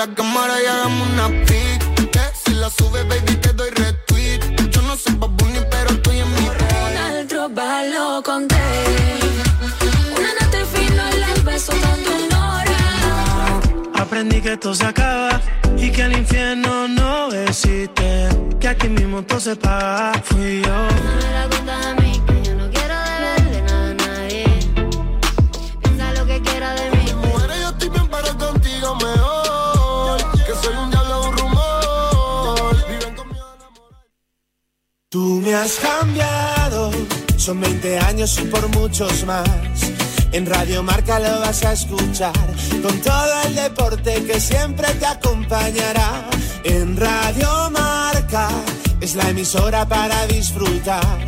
[0.00, 2.10] la cámara y hagamos una pic.
[2.10, 4.40] Que si la subes, baby, te doy retweet.
[4.70, 7.48] Yo no soy Babuni, pero estoy en mi Ronaldo
[7.94, 8.66] lo conté.
[10.16, 12.10] Una noche fino el beso tanto
[12.46, 14.02] hora.
[14.02, 15.38] Aprendí que esto se acaba
[15.76, 18.28] y que el infierno no existe.
[18.58, 20.12] Que aquí mismo todo se paga.
[20.24, 21.49] Fui yo.
[35.60, 36.90] Has cambiado,
[37.36, 39.48] Son 20 años y por muchos más.
[40.32, 42.32] En Radio Marca lo vas a escuchar
[42.82, 46.24] con todo el deporte que siempre te acompañará.
[46.64, 48.48] En Radio Marca
[49.00, 51.18] es la emisora para disfrutar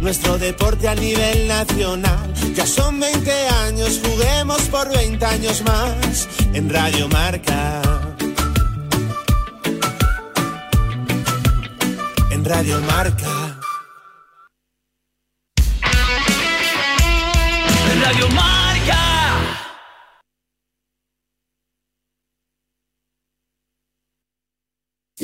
[0.00, 2.32] nuestro deporte a nivel nacional.
[2.54, 3.32] Ya son 20
[3.66, 7.82] años, juguemos por 20 años más en Radio Marca.
[12.30, 13.43] En Radio Marca.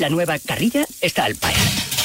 [0.01, 1.59] La nueva carrilla está al paer.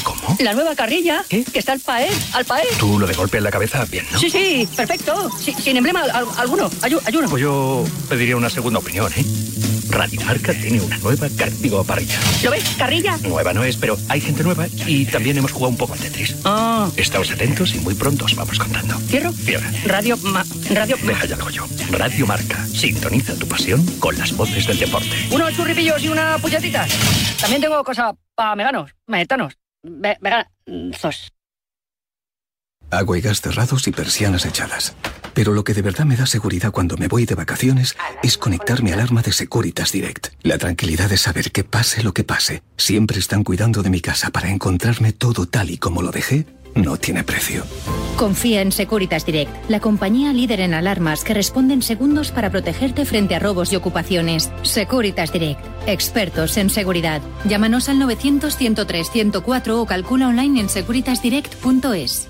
[0.04, 0.36] ¿Cómo?
[0.41, 2.68] La nueva carrilla, que está al paer, al paer.
[2.78, 4.20] Tú lo de golpe en la cabeza, bien, ¿no?
[4.20, 5.32] Sí, sí, perfecto.
[5.39, 7.30] Sí, sin emblema al- alguno, hay, hay uno.
[7.30, 9.24] Pues yo pediría una segunda opinión, ¿eh?
[9.96, 11.30] Radiomarca tiene una nueva
[11.62, 12.20] digo, parrilla.
[12.43, 12.64] ¿Lo ves?
[12.78, 13.18] Carrilla.
[13.24, 16.36] Nueva no es, pero hay gente nueva y también hemos jugado un poco al Tetris.
[16.43, 16.89] Ah.
[16.98, 18.98] Estáos atentos y muy pronto os vamos contando.
[19.08, 19.32] ¿Cierro?
[19.32, 19.72] Cierra.
[19.86, 21.66] Radio, ma, radio, Deja ya algo yo.
[21.91, 22.66] Radio Marca.
[22.66, 25.16] Sintoniza tu pasión con las voces del deporte.
[25.32, 26.86] unos churripillos y una puñetita.
[27.39, 31.32] También tengo cosa para veganos, metanos, ve, veganazos.
[32.91, 34.95] Agua y gas cerrados y persianas echadas.
[35.33, 38.81] Pero lo que de verdad me da seguridad cuando me voy de vacaciones es conectar
[38.81, 40.27] mi alarma de Securitas Direct.
[40.43, 44.29] La tranquilidad de saber que pase lo que pase, siempre están cuidando de mi casa
[44.29, 47.65] para encontrarme todo tal y como lo dejé, no tiene precio.
[48.17, 53.05] Confía en Securitas Direct, la compañía líder en alarmas que responde en segundos para protegerte
[53.05, 54.51] frente a robos y ocupaciones.
[54.61, 57.21] Securitas Direct, expertos en seguridad.
[57.45, 62.29] Llámanos al 900-103-104 o calcula online en securitasdirect.es.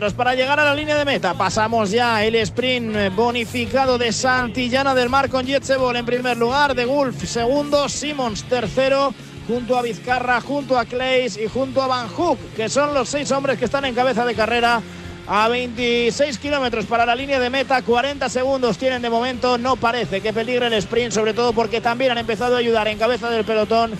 [0.00, 1.34] 26 kilómetros para llegar a la línea de meta.
[1.34, 6.86] Pasamos ya el sprint bonificado de Santillana del Mar con Jetsebol en primer lugar, de
[6.86, 9.12] Gulf segundo, Simons tercero,
[9.46, 13.30] junto a Vizcarra, junto a Clays y junto a Van Hook, que son los seis
[13.30, 14.80] hombres que están en cabeza de carrera.
[15.26, 19.58] A 26 kilómetros para la línea de meta, 40 segundos tienen de momento.
[19.58, 22.98] No parece que peligre el sprint, sobre todo porque también han empezado a ayudar en
[22.98, 23.92] cabeza del pelotón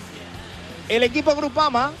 [0.89, 1.91] el equipo Grupama,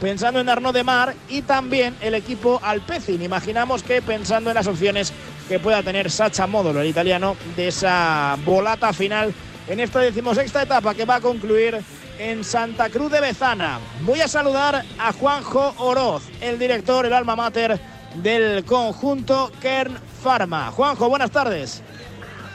[0.00, 3.22] pensando en Arnaud de Mar y también el equipo Alpecin.
[3.22, 5.12] Imaginamos que pensando en las opciones
[5.48, 9.32] que pueda tener Sacha Módulo, el italiano, de esa volata final
[9.68, 11.80] en esta decimosexta etapa que va a concluir
[12.18, 13.78] en Santa Cruz de Bezana.
[14.02, 17.78] Voy a saludar a Juanjo Oroz, el director, el alma mater
[18.16, 20.70] del conjunto Kern Pharma.
[20.70, 21.82] Juanjo, buenas tardes.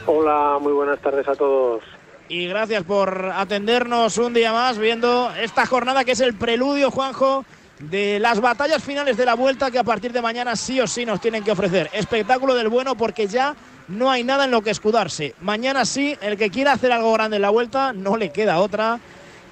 [0.06, 1.82] Hola, muy buenas tardes a todos.
[2.28, 7.44] Y gracias por atendernos un día más, viendo esta jornada que es el preludio, Juanjo,
[7.78, 11.04] de las batallas finales de la vuelta que a partir de mañana sí o sí
[11.04, 11.90] nos tienen que ofrecer.
[11.92, 13.54] Espectáculo del bueno porque ya
[13.88, 15.34] no hay nada en lo que escudarse.
[15.40, 18.98] Mañana sí, el que quiera hacer algo grande en la vuelta, no le queda otra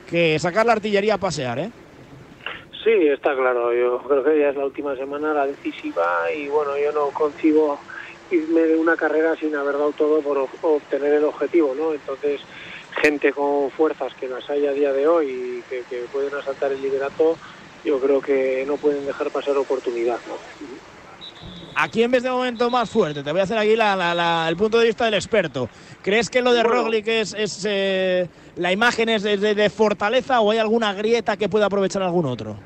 [0.09, 1.71] que sacar la artillería a pasear, ¿eh?
[2.83, 3.75] Sí, está claro.
[3.75, 7.79] Yo creo que ya es la última semana, la decisiva, y bueno, yo no concibo
[8.31, 11.93] irme de una carrera sin haber dado todo por obtener el objetivo, ¿no?
[11.93, 12.41] Entonces,
[13.03, 16.73] gente con fuerzas que las hay a día de hoy y que, que pueden asaltar
[16.73, 17.39] el liderato,
[17.85, 20.39] yo creo que no pueden dejar pasar oportunidad, ¿no?
[21.77, 23.23] ¿A quién ves de momento más fuerte?
[23.23, 25.69] Te voy a hacer aquí la- la- la- el punto de vista del experto.
[26.03, 26.83] ¿Crees que lo de Bueno.
[26.83, 31.37] Roglic es, es, eh, la imagen es de, de- de fortaleza o hay alguna grieta
[31.37, 32.59] que pueda aprovechar algún otro?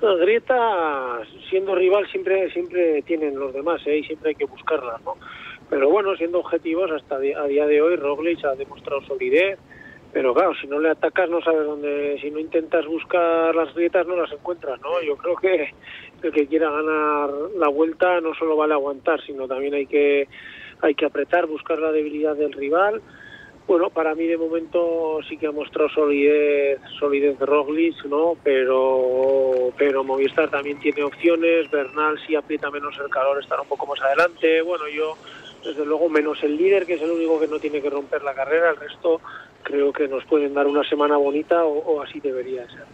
[0.00, 1.20] La grieta,
[1.50, 3.98] siendo rival, siempre siempre tienen los demás, ¿eh?
[3.98, 5.16] y siempre hay que buscarlas, ¿no?
[5.68, 9.58] Pero bueno, siendo objetivos, hasta a día de hoy Roglic ha demostrado solidez,
[10.12, 14.06] pero claro, si no le atacas no sabes dónde, si no intentas buscar las grietas
[14.06, 15.02] no las encuentras, ¿no?
[15.02, 15.74] Yo creo que
[16.22, 20.28] el que quiera ganar la vuelta no solo vale aguantar, sino también hay que
[20.80, 23.02] hay que apretar, buscar la debilidad del rival.
[23.68, 28.34] Bueno, para mí de momento sí que ha mostrado solidez, solidez Roglic, ¿no?
[28.42, 31.70] Pero, pero Movistar también tiene opciones.
[31.70, 34.62] Bernal si aprieta menos el calor estará un poco más adelante.
[34.62, 35.18] Bueno, yo
[35.62, 38.32] desde luego menos el líder que es el único que no tiene que romper la
[38.32, 38.70] carrera.
[38.70, 39.20] El resto
[39.62, 42.86] creo que nos pueden dar una semana bonita o, o así debería ser.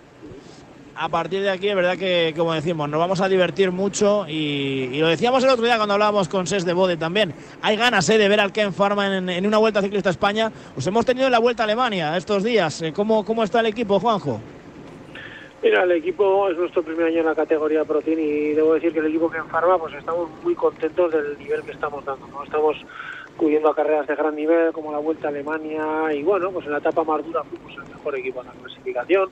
[0.96, 4.90] A partir de aquí es verdad que, como decimos, nos vamos a divertir mucho y,
[4.92, 7.34] y lo decíamos el otro día cuando hablábamos con Ses de Bode también.
[7.62, 10.52] Hay ganas eh, de ver al Ken Pharma en, en una Vuelta Ciclista a España.
[10.74, 12.82] Pues hemos tenido la Vuelta a Alemania estos días.
[12.82, 14.40] Eh, ¿Cómo, ¿Cómo está el equipo, Juanjo?
[15.62, 18.92] Mira, el equipo es nuestro primer año en la categoría Pro Team y debo decir
[18.92, 22.26] que el equipo que en Farma pues estamos muy contentos del nivel que estamos dando.
[22.28, 22.44] ¿no?
[22.44, 22.76] Estamos
[23.34, 26.72] acudiendo a carreras de gran nivel como la Vuelta a Alemania y bueno, pues en
[26.72, 29.30] la etapa más dura fuimos el mejor equipo en la clasificación,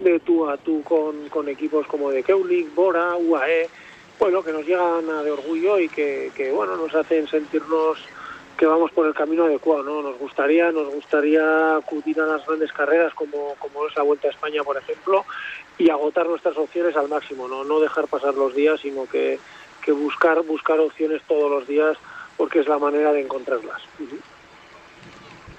[0.00, 3.68] de tú a tú con, con equipos como de Keulig, Bora, UAE,
[4.18, 7.98] bueno, que nos llegan a de orgullo y que, que bueno, nos hacen sentirnos
[8.56, 10.02] que vamos por el camino adecuado, ¿no?
[10.02, 14.32] Nos gustaría, nos gustaría acudir a las grandes carreras como, como es la Vuelta a
[14.32, 15.24] España, por ejemplo,
[15.78, 19.38] y agotar nuestras opciones al máximo, no, no dejar pasar los días, sino que,
[19.80, 21.96] que buscar, buscar opciones todos los días,
[22.36, 23.80] porque es la manera de encontrarlas.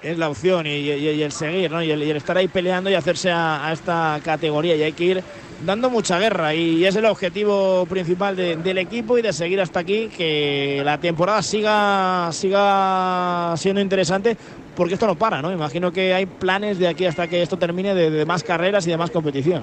[0.02, 1.82] Es la opción y, y- el seguir, ¿no?
[1.82, 4.74] Y el, estar ahí peleando y hacerse a, esta categoría.
[4.74, 5.22] Y hay que ir
[5.66, 6.54] dando mucha guerra.
[6.54, 10.08] Y es el objetivo principal de- del equipo y de seguir hasta aquí.
[10.08, 14.36] Que la temporada siga, siga siendo interesante.
[14.74, 15.52] Porque esto no para, ¿no?
[15.52, 18.96] Imagino que hay planes de aquí hasta que esto termine de más carreras y de
[18.96, 19.62] más competición.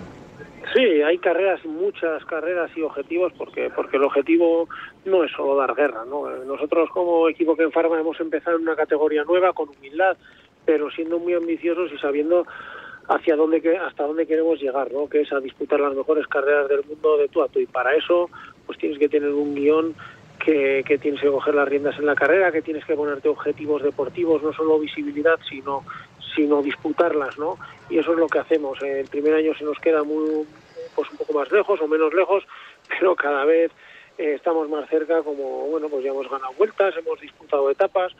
[0.77, 4.69] Sí, hay carreras, muchas carreras y objetivos, porque porque el objetivo
[5.05, 6.29] no es solo dar guerra, ¿no?
[6.29, 10.15] Eh, Nosotros como equipo que en Farma hemos empezado en una categoría nueva con humildad,
[10.65, 12.45] pero siendo muy ambiciosos y sabiendo
[13.07, 15.09] hacia dónde hasta dónde queremos llegar, ¿no?
[15.09, 17.95] Que es a disputar las mejores carreras del mundo de tú a tú y para
[17.95, 18.29] eso
[18.67, 19.95] pues tienes que tener un guion
[20.45, 23.81] que, que tienes que coger las riendas en la carrera, que tienes que ponerte objetivos
[23.81, 25.83] deportivos, no solo visibilidad, sino
[26.35, 27.57] sino disputarlas, ¿no?
[27.89, 28.79] Y eso es lo que hacemos.
[28.83, 30.45] El primer año se nos queda muy
[30.97, 32.43] pues un poco más lejos o menos lejos,
[32.89, 33.71] pero cada vez
[34.17, 38.11] eh, estamos más cerca, como bueno, pues ya hemos ganado vueltas, hemos disputado etapas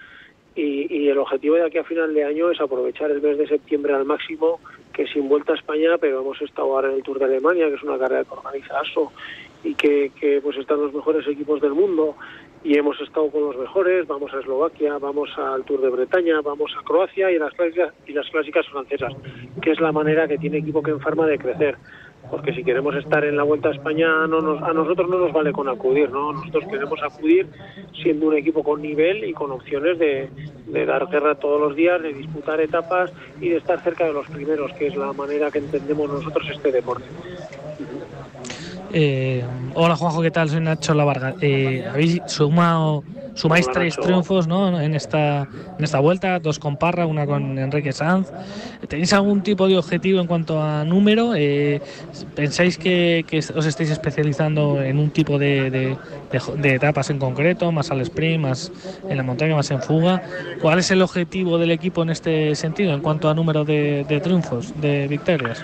[0.55, 3.93] y, el objetivo de aquí a final de año es aprovechar el mes de septiembre
[3.93, 4.59] al máximo,
[4.93, 7.75] que sin vuelta a España, pero hemos estado ahora en el Tour de Alemania, que
[7.75, 9.11] es una carrera que organiza ASO
[9.63, 12.15] y que, que pues están los mejores equipos del mundo
[12.63, 16.71] y hemos estado con los mejores, vamos a Eslovaquia, vamos al Tour de Bretaña, vamos
[16.78, 19.13] a Croacia y las clásicas, y las clásicas francesas,
[19.61, 21.78] que es la manera que tiene equipo que en Farma de crecer.
[22.30, 25.32] Porque si queremos estar en la Vuelta a España, no nos, a nosotros no nos
[25.32, 26.34] vale con acudir, ¿no?
[26.34, 27.47] Nosotros queremos acudir
[28.01, 30.30] siendo un equipo con nivel y con opciones de,
[30.86, 34.73] dar guerra todos los días, de disputar etapas y de estar cerca de los primeros,
[34.73, 37.05] que es la manera que entendemos nosotros este deporte.
[38.93, 40.49] Eh, hola Juanjo, ¿qué tal?
[40.49, 41.36] Soy Nacho Lavarga.
[41.41, 43.03] Eh, habéis sumado,
[43.38, 44.79] sumáis tres triunfos ¿no?
[44.81, 48.29] en, esta, en esta vuelta, dos con Parra, una con Enrique Sanz.
[48.88, 51.33] ¿Tenéis algún tipo de objetivo en cuanto a número?
[51.35, 51.79] Eh,
[52.35, 55.97] ¿Pensáis que, que os estáis especializando en un tipo de, de-
[56.31, 58.71] de jo- de etapas en concreto, más al sprint, más
[59.09, 60.21] en la montaña, más en fuga?
[60.61, 64.19] ¿Cuál es el objetivo del equipo en este sentido, en cuanto a número de, de
[64.19, 65.63] triunfos, de victorias?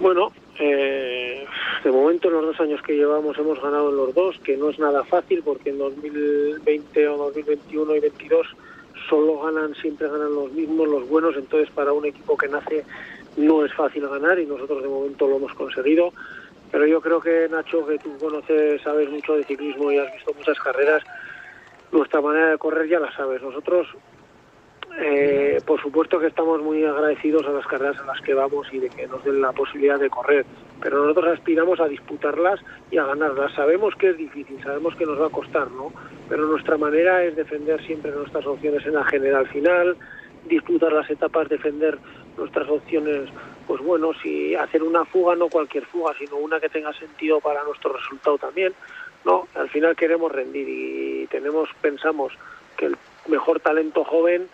[0.00, 1.29] Bueno, eh,
[1.82, 4.70] de momento en los dos años que llevamos hemos ganado en los dos, que no
[4.70, 8.46] es nada fácil porque en 2020 o 2021 y 22
[9.08, 12.84] solo ganan, siempre ganan los mismos, los buenos, entonces para un equipo que nace
[13.36, 16.12] no es fácil ganar y nosotros de momento lo hemos conseguido.
[16.70, 20.32] Pero yo creo que Nacho, que tú conoces, sabes mucho de ciclismo y has visto
[20.34, 21.02] muchas carreras,
[21.90, 23.42] nuestra manera de correr ya la sabes.
[23.42, 23.88] Nosotros
[24.98, 28.78] eh, por supuesto que estamos muy agradecidos a las carreras en las que vamos y
[28.78, 30.44] de que nos den la posibilidad de correr,
[30.80, 32.60] pero nosotros aspiramos a disputarlas
[32.90, 33.52] y a ganarlas.
[33.54, 35.92] Sabemos que es difícil, sabemos que nos va a costar, ¿no?
[36.28, 39.96] Pero nuestra manera es defender siempre nuestras opciones en la general final,
[40.46, 41.98] disputar las etapas, defender
[42.36, 43.28] nuestras opciones,
[43.66, 47.62] pues bueno, si hacer una fuga, no cualquier fuga, sino una que tenga sentido para
[47.62, 48.72] nuestro resultado también,
[49.24, 49.46] ¿no?
[49.54, 52.32] Al final queremos rendir y tenemos, pensamos
[52.76, 52.96] que el
[53.28, 54.48] mejor talento joven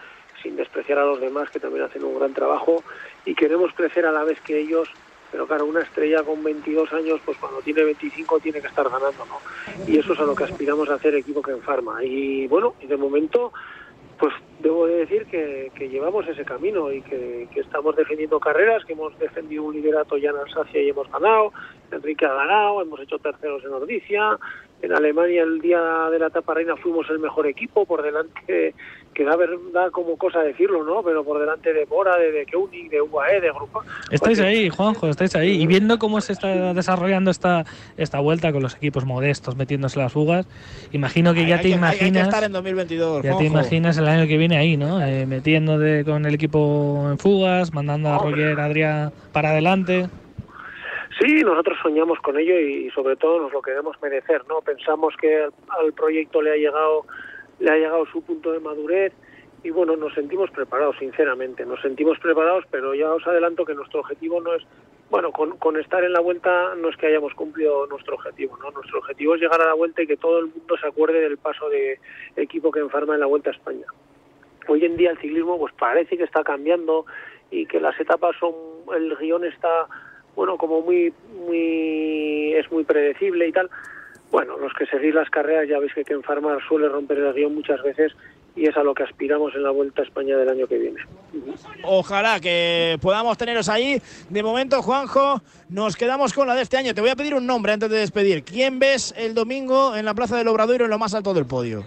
[0.46, 2.84] sin despreciar a los demás que también hacen un gran trabajo
[3.24, 4.88] y queremos crecer a la vez que ellos
[5.32, 9.26] pero claro, una estrella con 22 años, pues cuando tiene 25 tiene que estar ganando,
[9.26, 9.40] ¿no?
[9.86, 12.02] Y eso es a lo que aspiramos a hacer equipo que en Farma.
[12.04, 13.52] Y bueno, y de momento,
[14.20, 18.84] pues debo de decir que, que llevamos ese camino y que, que estamos defendiendo carreras,
[18.84, 21.52] que hemos defendido un liderato ya en Alsacia y hemos ganado,
[21.90, 24.38] Enrique ha ganado, hemos hecho terceros en Ordicia,
[24.82, 28.74] en Alemania el día de la etapa reina fuimos el mejor equipo, por delante,
[29.14, 31.02] que da, ver- da como cosa decirlo, ¿no?
[31.02, 33.80] Pero por delante de Bora, de, de Koenig, de UAE, de Grupo.
[34.10, 35.62] Estáis Porque- ahí, Juanjo, estáis ahí.
[35.62, 37.64] Y viendo cómo se está desarrollando esta,
[37.96, 40.46] esta vuelta con los equipos modestos metiéndose las fugas,
[40.92, 42.28] imagino que ya hay, te que, hay- hay que imaginas.
[42.28, 43.22] estar en 2022.
[43.24, 45.02] Ya te imaginas el año que viene ahí, ¿no?
[45.02, 50.08] Eh, metiéndote con el equipo en fugas, mandando a Roger Adrián para adelante.
[51.18, 54.60] Sí, nosotros soñamos con ello y sobre todo nos lo queremos merecer, ¿no?
[54.60, 57.06] Pensamos que al, proyecto le ha llegado
[57.58, 59.14] le ha llegado su punto de madurez
[59.62, 64.00] y bueno, nos sentimos preparados, sinceramente, nos sentimos preparados, pero ya os adelanto que nuestro
[64.00, 64.62] objetivo no es,
[65.10, 68.70] bueno, con, con estar en la vuelta no es que hayamos cumplido nuestro objetivo, ¿no?
[68.72, 71.38] Nuestro objetivo es llegar a la vuelta y que todo el mundo se acuerde del
[71.38, 71.98] paso de
[72.36, 73.86] equipo que enfarma en la Vuelta a España.
[74.68, 77.06] Hoy en día el ciclismo pues parece que está cambiando
[77.50, 78.52] y que las etapas son,
[78.94, 79.86] el guion está,
[80.36, 81.12] bueno, como muy,
[81.46, 83.68] muy, es muy predecible y tal.
[84.30, 87.54] Bueno, los que seguís las carreras ya veis que Ken Farmar suele romper el guion
[87.54, 88.12] muchas veces
[88.54, 91.00] y es a lo que aspiramos en la Vuelta a España del año que viene.
[91.84, 94.00] Ojalá que podamos teneros ahí.
[94.30, 96.94] De momento, Juanjo, nos quedamos con la de este año.
[96.94, 98.44] Te voy a pedir un nombre antes de despedir.
[98.44, 101.84] ¿Quién ves el domingo en la Plaza del Obradoiro en lo más alto del podio?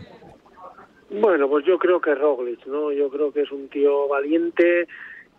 [1.10, 2.92] Bueno, pues yo creo que Roglic, ¿no?
[2.92, 4.88] Yo creo que es un tío valiente,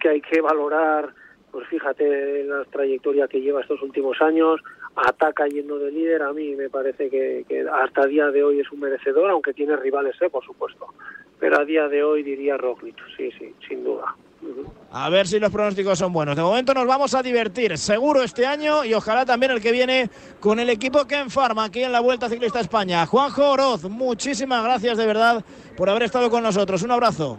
[0.00, 1.14] que hay que valorar,
[1.50, 4.60] pues fíjate la trayectoria que lleva estos últimos años,
[4.96, 8.70] ataca yendo de líder, a mí me parece que, que hasta día de hoy es
[8.72, 10.30] un merecedor, aunque tiene rivales, ¿eh?
[10.30, 10.86] por supuesto.
[11.38, 14.14] Pero a día de hoy diría Roglic, sí, sí, sin duda.
[14.92, 16.34] A ver si los pronósticos son buenos.
[16.34, 20.08] De momento nos vamos a divertir, seguro este año y ojalá también el que viene
[20.40, 23.06] con el equipo que enfarma aquí en la Vuelta Ciclista España.
[23.06, 25.44] Juanjo Oroz, muchísimas gracias de verdad
[25.76, 26.82] por haber estado con nosotros.
[26.82, 27.38] Un abrazo.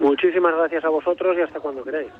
[0.00, 2.10] Muchísimas gracias a vosotros y hasta cuando queráis.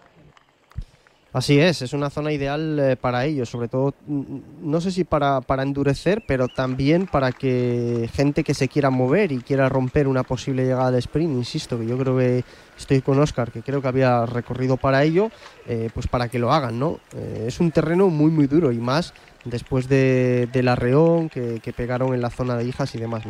[1.35, 5.03] Así es, es una zona ideal eh, para ellos, sobre todo, mm, no sé si
[5.03, 10.07] para, para endurecer, pero también para que gente que se quiera mover y quiera romper
[10.07, 12.45] una posible llegada al sprint, insisto, que yo creo que
[12.79, 15.33] estoy con Oscar, que creo que había recorrido para ello,
[15.67, 17.01] eh, pues para que lo hagan, ¿no?
[17.17, 19.13] Eh, es un terreno muy, muy duro y más
[19.45, 23.25] después de, del arreón que, que pegaron en la zona de hijas y demás.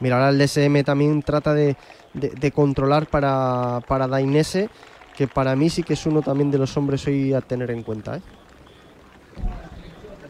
[0.00, 1.76] Mira, ahora el DSM también trata de,
[2.14, 4.68] de, de controlar para, para Dainese,
[5.16, 7.82] que para mí sí que es uno también de los hombres hoy a tener en
[7.82, 8.16] cuenta.
[8.16, 8.20] ¿eh?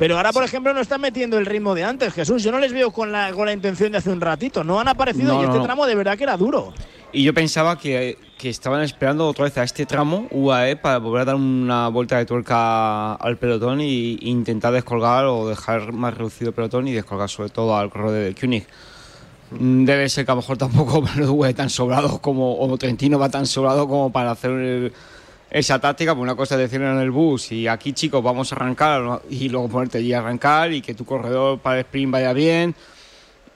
[0.00, 2.42] Pero ahora, por ejemplo, no están metiendo el ritmo de antes, Jesús.
[2.42, 4.64] Yo no les veo con la, con la intención de hace un ratito.
[4.64, 5.62] No han aparecido No, y este no.
[5.64, 6.72] tramo de verdad que era duro.
[7.12, 11.22] Y yo pensaba que, que estaban esperando otra vez a este tramo UAE para volver
[11.22, 16.16] a dar una vuelta de tuerca al pelotón y, e intentar descolgar o dejar más
[16.16, 18.66] reducido el pelotón y descolgar sobre todo al corredor de Koenig.
[19.51, 23.28] Mm, Debe ser que a lo mejor tampoco UAE tan sobrado como o Trentino va
[23.28, 24.92] tan sobrado como para hacer
[25.51, 28.57] esa táctica, pues una cosa es decirlo en el bus y aquí chicos vamos a
[28.57, 32.32] arrancar y luego ponerte allí a arrancar y que tu corredor para el sprint vaya
[32.32, 32.74] bien.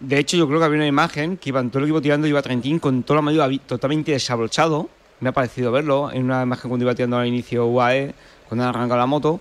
[0.00, 2.30] De hecho, yo creo que había una imagen que iban todo el equipo tirando y
[2.30, 4.88] iba Trentín con toda la vi- totalmente desabrochado.
[5.20, 8.12] Me ha parecido verlo en una imagen cuando iba tirando al inicio UAE,
[8.48, 9.40] cuando han arrancado la moto.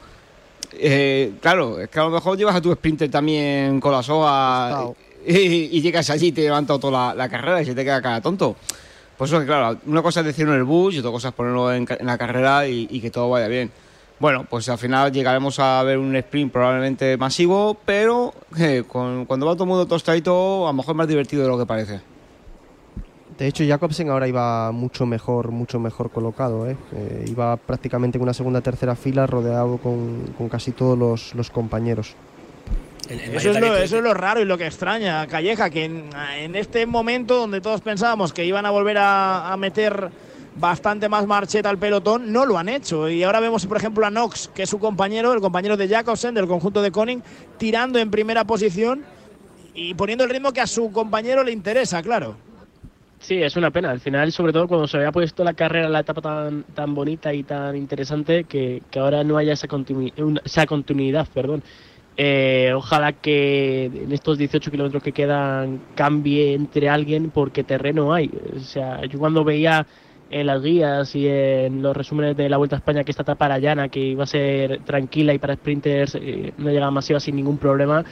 [0.73, 4.85] Eh, claro, es que a lo mejor llevas a tu sprinter también con la soga
[5.71, 8.21] y, llegas allí y te levanta toda la, la carrera y se te queda cara
[8.21, 8.55] tonto.
[9.17, 11.33] Pues eso que claro, una cosa es decirlo en el bus y otra cosa es
[11.33, 13.71] ponerlo en, en la carrera y, y que todo vaya bien.
[14.19, 19.45] Bueno, pues al final llegaremos a ver un sprint probablemente masivo, pero eh, con- cuando
[19.45, 21.99] va todo el mundo tostadito, a lo mejor es más divertido de lo que parece.
[23.37, 26.69] De hecho, Jacobsen ahora iba mucho mejor, mucho mejor colocado.
[26.69, 26.77] ¿eh?
[26.93, 31.49] Eh, iba prácticamente en una segunda tercera fila, rodeado con, con casi todos los, los
[31.49, 32.15] compañeros.
[33.09, 36.55] Eso es, lo, eso es lo raro y lo que extraña, Calleja, que en, en
[36.55, 40.09] este momento donde todos pensábamos que iban a volver a, a meter
[40.55, 43.09] bastante más marcheta al pelotón, no lo han hecho.
[43.09, 46.33] Y ahora vemos, por ejemplo, a Knox, que es su compañero, el compañero de Jacobsen,
[46.33, 47.21] del conjunto de Koning,
[47.57, 49.03] tirando en primera posición
[49.73, 52.35] y poniendo el ritmo que a su compañero le interesa, claro.
[53.19, 53.89] Sí, es una pena.
[53.89, 57.33] Al final, sobre todo cuando se había puesto la carrera, la etapa tan, tan bonita
[57.33, 61.27] y tan interesante, que, que ahora no haya esa, continui- una- esa continuidad.
[61.33, 61.63] perdón.
[62.15, 68.29] Eh, ojalá que en estos 18 kilómetros que quedan cambie entre alguien porque terreno hay.
[68.55, 69.87] O sea, yo cuando veía
[70.29, 73.45] en las guías y en los resúmenes de la Vuelta a España que esta etapa
[73.47, 77.35] era llana, que iba a ser tranquila y para sprinters eh, no llegaba masiva sin
[77.35, 78.03] ningún problema,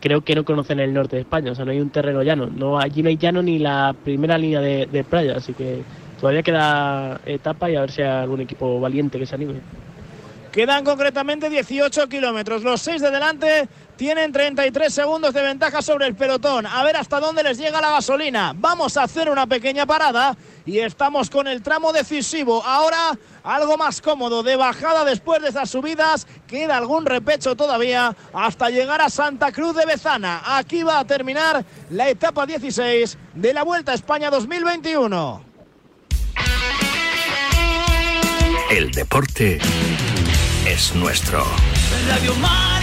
[0.00, 2.46] creo que no conocen el norte de España, o sea, no hay un terreno llano.
[2.46, 5.82] No, allí no hay llano ni la primera línea de, de playa, así que
[6.20, 9.60] todavía queda etapa y a ver si hay algún equipo valiente que se anime.
[10.52, 12.64] Quedan concretamente 18 kilómetros.
[12.64, 16.66] Los seis de delante tienen 33 segundos de ventaja sobre el pelotón.
[16.66, 18.52] A ver hasta dónde les llega la gasolina.
[18.56, 20.36] Vamos a hacer una pequeña parada
[20.66, 22.64] y estamos con el tramo decisivo.
[22.64, 26.26] Ahora algo más cómodo de bajada después de esas subidas.
[26.48, 30.42] Queda algún repecho todavía hasta llegar a Santa Cruz de Bezana.
[30.44, 35.44] Aquí va a terminar la etapa 16 de la Vuelta a España 2021.
[38.70, 39.58] El deporte
[40.66, 41.44] es nuestro.
[42.08, 42.79] Radio Marca.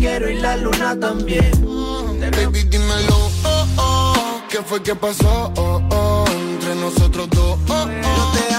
[0.00, 1.50] Quiero y la luna también.
[2.32, 4.42] Baby, dímelo, oh, oh.
[4.48, 5.52] ¿Qué fue que pasó?
[5.56, 6.24] Oh, oh.
[6.28, 8.49] Entre nosotros dos, oh, oh.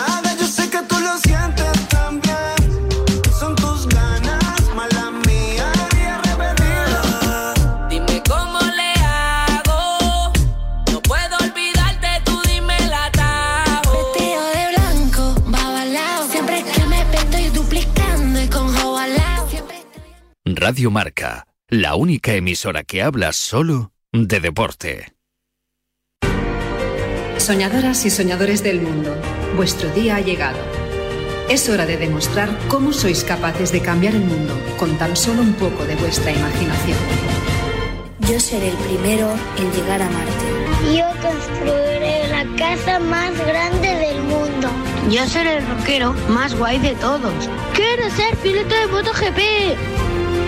[20.63, 25.11] Radio Marca, la única emisora que habla solo de deporte.
[27.37, 29.15] Soñadoras y soñadores del mundo,
[29.57, 30.59] vuestro día ha llegado.
[31.49, 35.53] Es hora de demostrar cómo sois capaces de cambiar el mundo con tan solo un
[35.53, 36.99] poco de vuestra imaginación.
[38.29, 40.95] Yo seré el primero en llegar a Marte.
[40.95, 44.69] Yo construiré la casa más grande del mundo.
[45.09, 47.49] Yo seré el rockero más guay de todos.
[47.73, 50.00] Quiero ser piloto de MotoGP.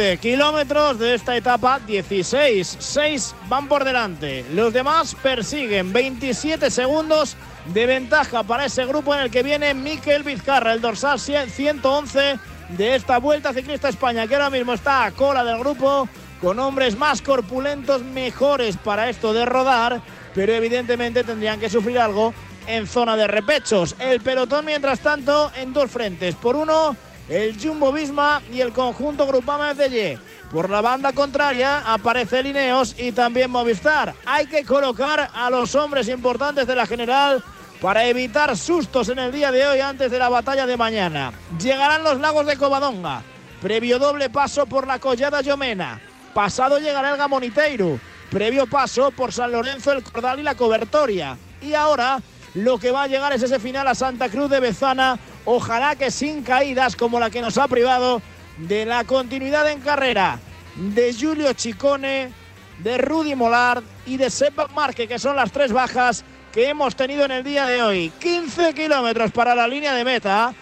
[0.00, 2.76] 15 kilómetros de esta etapa, 16.
[2.78, 4.46] 6 van por delante.
[4.54, 7.36] Los demás persiguen 27 segundos
[7.66, 12.38] de ventaja para ese grupo en el que viene Miquel Vizcarra, el dorsal 111
[12.78, 16.08] de esta Vuelta Ciclista España, que ahora mismo está a cola del grupo
[16.40, 20.00] con hombres más corpulentos, mejores para esto de rodar,
[20.34, 22.32] pero evidentemente tendrían que sufrir algo
[22.66, 23.94] en zona de repechos.
[23.98, 26.36] El pelotón, mientras tanto, en dos frentes.
[26.36, 26.96] Por uno,
[27.30, 30.18] el Jumbo Visma y el conjunto Grupama FDG.
[30.50, 34.14] Por la banda contraria aparece Lineos y también Movistar.
[34.26, 37.42] Hay que colocar a los hombres importantes de la general
[37.80, 41.32] para evitar sustos en el día de hoy antes de la batalla de mañana.
[41.62, 43.22] Llegarán los lagos de Covadonga.
[43.62, 46.00] Previo doble paso por la Collada Llomena.
[46.34, 48.00] Pasado llegará el Gamoniteiro.
[48.28, 51.36] Previo paso por San Lorenzo, el Cordal y la Cobertoria.
[51.62, 52.20] Y ahora
[52.54, 55.18] lo que va a llegar es ese final a Santa Cruz de Bezana.
[55.52, 58.22] Ojalá que sin caídas como la que nos ha privado
[58.56, 60.38] de la continuidad en carrera
[60.76, 62.30] de Julio Chicone,
[62.78, 67.24] de Rudy Molard y de Sepa Marque, que son las tres bajas que hemos tenido
[67.24, 68.12] en el día de hoy.
[68.20, 70.54] 15 kilómetros para la línea de meta.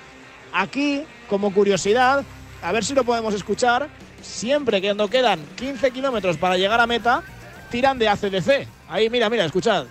[0.54, 2.24] Aquí, como curiosidad,
[2.62, 3.90] a ver si lo podemos escuchar.
[4.22, 7.22] Siempre que cuando quedan 15 kilómetros para llegar a meta,
[7.70, 8.66] tiran de ACDC.
[8.88, 9.84] Ahí, mira, mira, escuchad.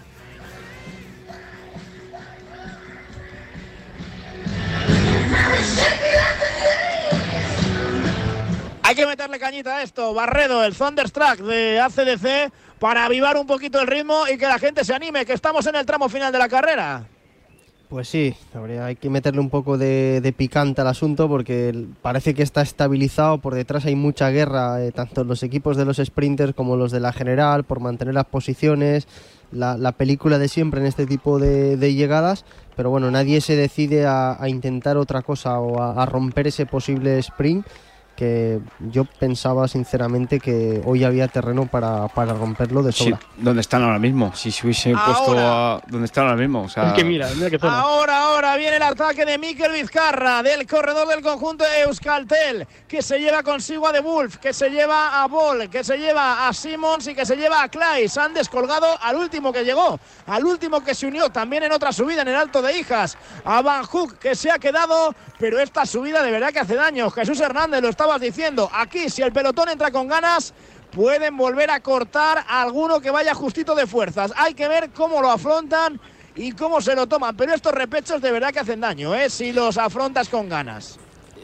[8.84, 10.14] Hay que meterle cañita a esto.
[10.14, 14.86] Barredo, el Thunderstruck de ACDC, para avivar un poquito el ritmo y que la gente
[14.86, 17.06] se anime, que estamos en el tramo final de la carrera.
[17.90, 22.44] Pues sí, habría, hay que meterle un poco de, picante al asunto porque parece que
[22.44, 26.76] está estabilizado, por detrás hay mucha guerra, eh, tanto los equipos de los sprinters como
[26.76, 29.08] los de la general, por mantener las posiciones,
[29.54, 32.44] la, la película de siempre en este tipo de, llegadas,
[32.76, 36.66] pero bueno, nadie se decide a, a intentar otra cosa o a, a romper ese
[36.66, 37.66] posible sprint
[38.18, 43.20] que yo pensaba sinceramente que hoy había terreno para, para romperlo de Sí, sobra.
[43.38, 44.34] ¿Dónde están ahora mismo?
[44.36, 45.80] Si se hubiese puesto a.
[45.88, 46.64] ¿Dónde están ahora mismo?
[46.64, 46.94] O sea,
[47.70, 53.04] Ahora, ahora viene el ataque de Mikel Vizcarra, del corredor del conjunto de Euskaltel, que
[53.04, 56.54] se lleva consigo a De Wolf, que se lleva a Bol, que se lleva a
[56.54, 58.18] Simons y que se lleva a Klais.
[58.18, 62.24] Han descolgado al último que llegó, al último que se unió también en otra subida
[62.24, 63.16] en el Alto de Hijas,
[63.46, 67.12] a Van Hook, que se ha quedado, pero esta subida de verdad que hace daño.
[67.12, 70.54] Jesús Hernández, lo estabas diciendo, aquí si el pelotón entra con ganas,
[70.92, 74.32] pueden volver a cortar a alguno que vaya justito de fuerzas.
[74.38, 76.00] Hay que ver cómo lo afrontan
[76.36, 77.36] y cómo se lo toman.
[77.36, 79.30] Pero estos repechos de verdad que hacen daño, ¿eh?
[79.30, 80.98] Si los afrontas con ganas.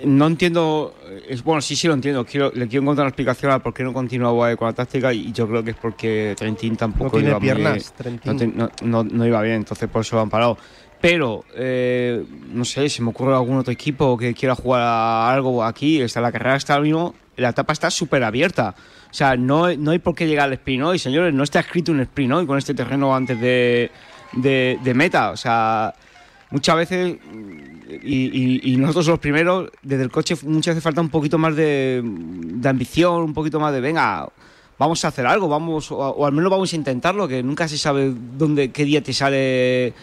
[0.06, 0.96] No entiendo.
[1.28, 2.26] Es, bueno, sí, sí lo entiendo.
[2.26, 5.32] Quiero, le quiero encontrar una explicación a por qué no continuaba con la táctica y
[5.34, 8.32] yo creo que es porque Trentín tampoco No tiene iba muy- piernas, Trentín.
[8.32, 10.58] no, te- no- no- no iba bien, entonces por eso lo han parado.
[11.04, 12.24] Pero, eh,
[12.54, 16.22] no sé, si me ocurre algún otro equipo que quiera jugar a algo aquí, está,
[16.22, 18.74] la carrera está ahora mismo, la etapa está súper abierta.
[19.12, 21.34] O sea, no, no hay por qué llegar al sprint hoy, señores.
[21.34, 23.92] No está escrito un sprint hoy con este terreno antes de,
[24.32, 25.32] de, meta.
[25.32, 25.94] O sea,
[26.52, 27.18] muchas veces,
[28.02, 32.02] y, nosotros los primeros, desde el coche muchas veces falta un poquito más de,
[32.64, 34.30] ambición, un poquito más de, venga,
[34.80, 38.14] vamos a hacer algo, vamos, o al menos vamos a intentarlo, que nunca se sabe
[38.38, 39.94] dónde, qué día te sale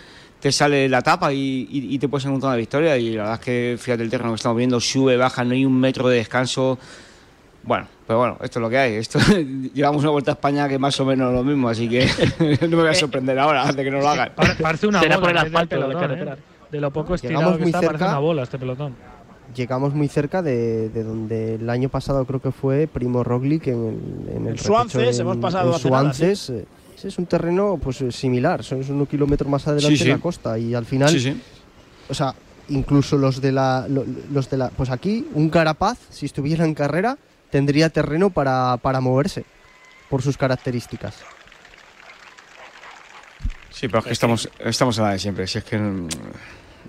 [0.41, 3.34] te sale la tapa y, y- y te puedes encontrar una victoria y la verdad
[3.41, 6.16] es que fíjate el terreno que estamos viendo, sube, baja, no hay un metro de
[6.16, 6.78] descanso.
[7.62, 8.95] Bueno, pero bueno, esto es lo que hay.
[8.95, 9.18] Esto
[9.74, 12.07] llevamos una vuelta a España que más o menos lo mismo, así que
[12.62, 14.32] no me voy a sorprender ahora antes que no lo hagan.
[14.36, 16.34] Pare- Parece una Será bola por el del asfalto de la pelotón, carretera.
[16.34, 16.38] ¿eh?
[16.72, 18.11] De lo poco estirado Llegamos que muy está, parece cerca.
[18.12, 18.95] una bola este pelotón.
[19.55, 23.86] llegamos muy cerca de, de donde el año pasado creo que fue Primo Roglic en
[24.28, 26.66] el, en el Suances, hemos pasado en nada, Suances, eh, ese
[27.09, 30.09] es un terreno pues eh, similar, son unos kilómetros más adelante Sí, sí.
[30.09, 31.40] de la costa y al final, Sí, sí.
[32.09, 32.34] o sea,
[32.68, 36.74] incluso los de la, lo- los de la, pues aquí un Carapaz, si estuviera en
[36.74, 37.16] carrera,
[37.51, 39.44] tendría terreno para, para moverse
[40.09, 41.14] por sus características.
[43.70, 45.46] Sí, pero es que estamos, estamos a la de siempre.
[45.46, 45.78] Si es que.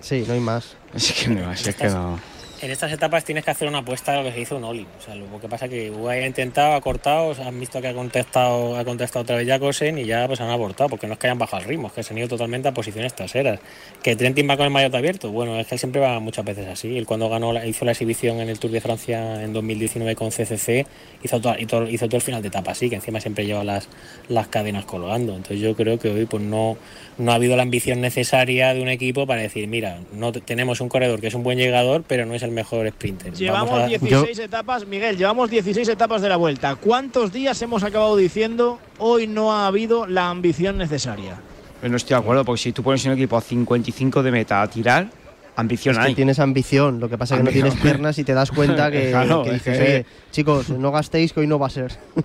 [0.01, 0.75] Sí, no hay más.
[0.93, 2.19] Es que no, si es que no.
[2.61, 4.85] En estas etapas tienes que hacer una apuesta de lo que se hizo un Oli.
[4.99, 7.59] O sea, lo que pasa es que UAE ha intentado, ha cortado, o sea, han
[7.59, 11.07] visto que ha contestado, ha contestado otra vez Jacobsen y ya pues han abortado, porque
[11.07, 13.15] no es que hayan bajado el ritmo, es que se han ido totalmente a posiciones
[13.15, 13.59] traseras.
[14.03, 16.67] Que Trentin va con el maillot abierto, bueno, es que él siempre va muchas veces
[16.67, 16.95] así.
[16.95, 20.85] Él cuando ganó, hizo la exhibición en el Tour de Francia en 2019 con CCC,
[21.23, 23.89] hizo todo, todo- hizo todo el final de etapa así, que encima siempre lleva las,
[24.29, 25.31] las cadenas colgando.
[25.35, 26.77] Entonces yo creo que hoy pues no,
[27.17, 30.79] no ha habido la ambición necesaria de un equipo para decir, mira, no te- tenemos
[30.79, 33.33] un corredor que es un buen llegador, pero no es el mejor sprinter.
[33.33, 36.75] Llevamos Vamos a- 16 etapas, Miguel, llevamos 16 etapas de la vuelta.
[36.75, 41.37] ¿Cuántos días hemos acabado diciendo hoy no ha habido la ambición necesaria?
[41.79, 44.61] Pero no estoy de acuerdo, porque si tú pones un equipo a 55 de meta
[44.61, 45.07] a tirar,
[45.55, 46.15] ambición Es que hay.
[46.15, 49.09] tienes ambición, lo que pasa es que no tienes piernas y te das cuenta que,
[49.09, 51.91] Claro, que dices, que- "Oye, chicos, no gastéis que hoy no va a ser.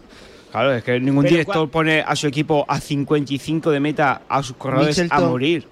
[0.53, 4.43] Claro, es que ningún Pero director pone a su equipo a 55 de meta a
[4.43, 5.65] sus corredores a Michelton-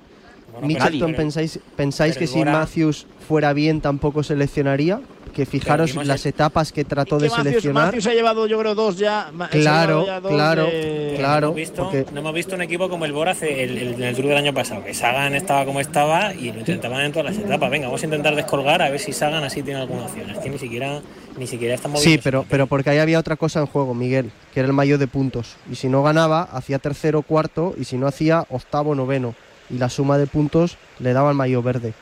[0.62, 1.14] Mitchelton, Nadie.
[1.14, 5.00] ¿pensáis, pensáis pero que si Bora- Matthews fuera bien tampoco seleccionaría?
[5.34, 7.84] Que fijaros las el- etapas que trató de Matthews, seleccionar.
[7.86, 9.32] Matthews ha llevado, yo creo, dos ya.
[9.50, 11.40] Claro, llevado ya dos claro, de- claro.
[11.40, 13.94] No hemos, visto, porque- no hemos visto un equipo como el Bora hace el, el-
[13.94, 17.11] en el Tour del año pasado, que Sagan estaba como estaba y lo intentaban en
[17.11, 17.68] todas las etapas.
[17.68, 20.30] Venga, vamos a intentar descolgar a ver si Sagan así tiene alguna opción.
[20.30, 21.02] Es que ni siquiera,
[21.36, 22.11] ni siquiera está moviendo.
[22.12, 24.98] Sí, pero, pero porque ahí había otra cosa en juego, Miguel, que era el mayo
[24.98, 25.57] de puntos.
[25.68, 29.34] Y si no ganaba, hacía tercero, cuarto, y si no hacía octavo, noveno.
[29.70, 31.94] Y la suma de puntos le daba el mayo verde.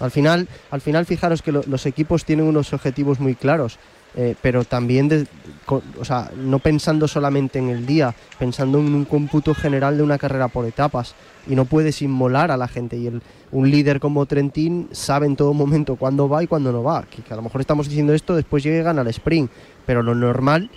[0.00, 3.78] Al final, al final fijaros que lo- los equipos tienen unos objetivos muy claros,
[4.14, 5.26] eh, pero también, de-
[5.66, 10.02] co- o sea, no pensando solamente en el día, pensando en un cómputo general de
[10.02, 11.14] una carrera por etapas.
[11.46, 12.96] Y no puedes inmolar a la gente.
[12.96, 13.10] Y
[13.50, 17.04] un líder como Trentín sabe en todo momento cuándo va y cuándo no va.
[17.04, 19.50] Que, a lo mejor estamos diciendo esto, después llega y gana el sprint.
[19.86, 20.70] Pero lo normal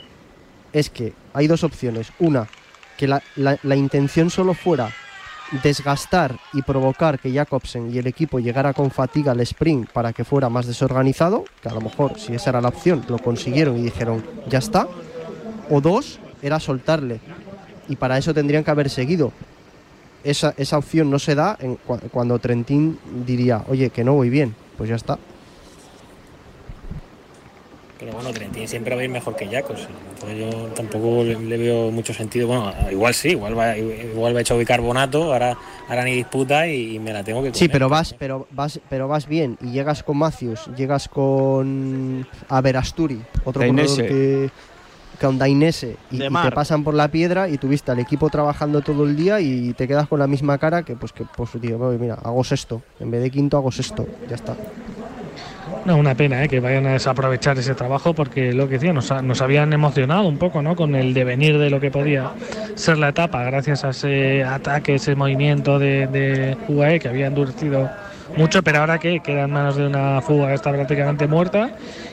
[0.73, 2.11] es que hay dos opciones.
[2.19, 2.47] Una,
[2.97, 4.89] que la- la intención solo fuera
[5.63, 10.23] desgastar y provocar que Jacobsen y el equipo llegara con fatiga al sprint para que
[10.23, 13.83] fuera más desorganizado, que a lo mejor si esa era la opción lo consiguieron y
[13.83, 14.87] dijeron ya está,
[15.69, 17.19] o dos, era soltarle
[17.87, 19.31] y para eso tendrían que haber seguido.
[20.23, 24.29] Esa, esa opción no se da en cua- cuando Trentín diría, oye, que no voy
[24.31, 25.19] bien, pues ya está.
[28.05, 29.87] Pero bueno, Trentín siempre va a ir mejor que Jacobsen.
[30.13, 32.47] Entonces yo tampoco le, le veo mucho sentido.
[32.47, 35.57] Bueno, igual sí, igual va, igual va hecho bicarbonato, ahora,
[35.89, 37.57] ahora ni disputa y, me la tengo que comer.
[37.57, 43.19] Sí, pero vas, pero vas, pero vas bien y llegas con Matthews, llegas con Averasturi,
[43.43, 44.03] otro Dainese.
[44.03, 44.51] corredor que
[45.19, 49.05] con Dainese y, y te pasan por la piedra y tuviste al equipo trabajando todo
[49.05, 52.19] el día y te quedas con la misma cara que pues que pues tío, mira,
[52.21, 54.55] hago sexto, en vez de quinto hago sexto, ya está.
[55.85, 56.47] No, una pena ¿eh?
[56.49, 60.23] que vayan a desaprovechar ese trabajo porque lo que decía, nos, ha- nos habían emocionado
[60.27, 60.75] un poco ¿no?
[60.75, 62.31] con el devenir de lo que podía
[62.75, 67.89] ser la etapa gracias a ese ataque, ese movimiento de, de UAE que había endurecido
[68.35, 71.69] mucho, pero ahora que queda en manos de una fuga está prácticamente muerta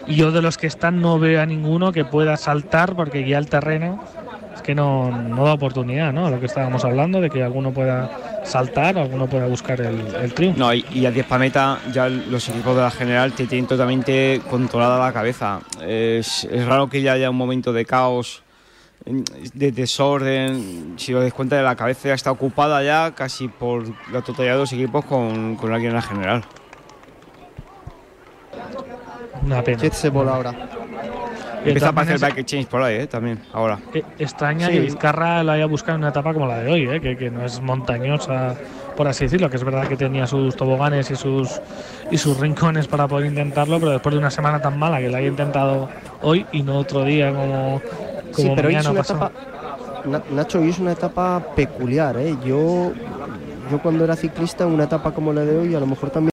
[0.07, 3.39] y yo de los que están no veo a ninguno que pueda saltar porque ya
[3.39, 4.05] el terreno
[4.63, 6.31] que no, no da oportunidad, ¿no?
[6.31, 10.59] Lo que estábamos hablando de que alguno pueda saltar alguno pueda buscar el, el triunfo.
[10.59, 14.41] No, y, y a 10 meta ya los equipos de la general te tienen totalmente
[14.51, 15.61] controlada la cabeza.
[15.81, 18.43] Es, es raro que ya haya un momento de caos,
[19.05, 20.95] de desorden.
[20.97, 24.61] Si os dais cuenta, la cabeza ya está ocupada ya casi por la totalidad de
[24.61, 26.45] los equipos con, con alguien en la general.
[29.45, 29.83] Una pena.
[29.83, 30.55] Jet se bola ahora.
[31.65, 33.07] Empieza a aparecer es- back exchange por ahí, ¿eh?
[33.07, 33.79] También, ahora.
[33.95, 34.73] Eh, Extraña Sí.
[34.75, 37.01] que Vizcarra lo haya buscado en una etapa como la de hoy, ¿eh?
[37.01, 38.55] que, que no es montañosa,
[38.97, 41.61] por así decirlo, que es verdad que tenía sus toboganes y sus
[42.11, 45.19] y sus rincones para poder intentarlo, pero después de una semana tan mala que la
[45.19, 45.89] haya intentado
[46.21, 49.27] hoy y no otro día como, como Sí, pero hoy es mañana una pasado.
[49.27, 52.35] etapa Na- Nacho, hoy es una etapa peculiar, ¿eh?
[52.45, 52.93] Yo
[53.71, 56.31] yo cuando era ciclista, una etapa como la de hoy, a lo mejor también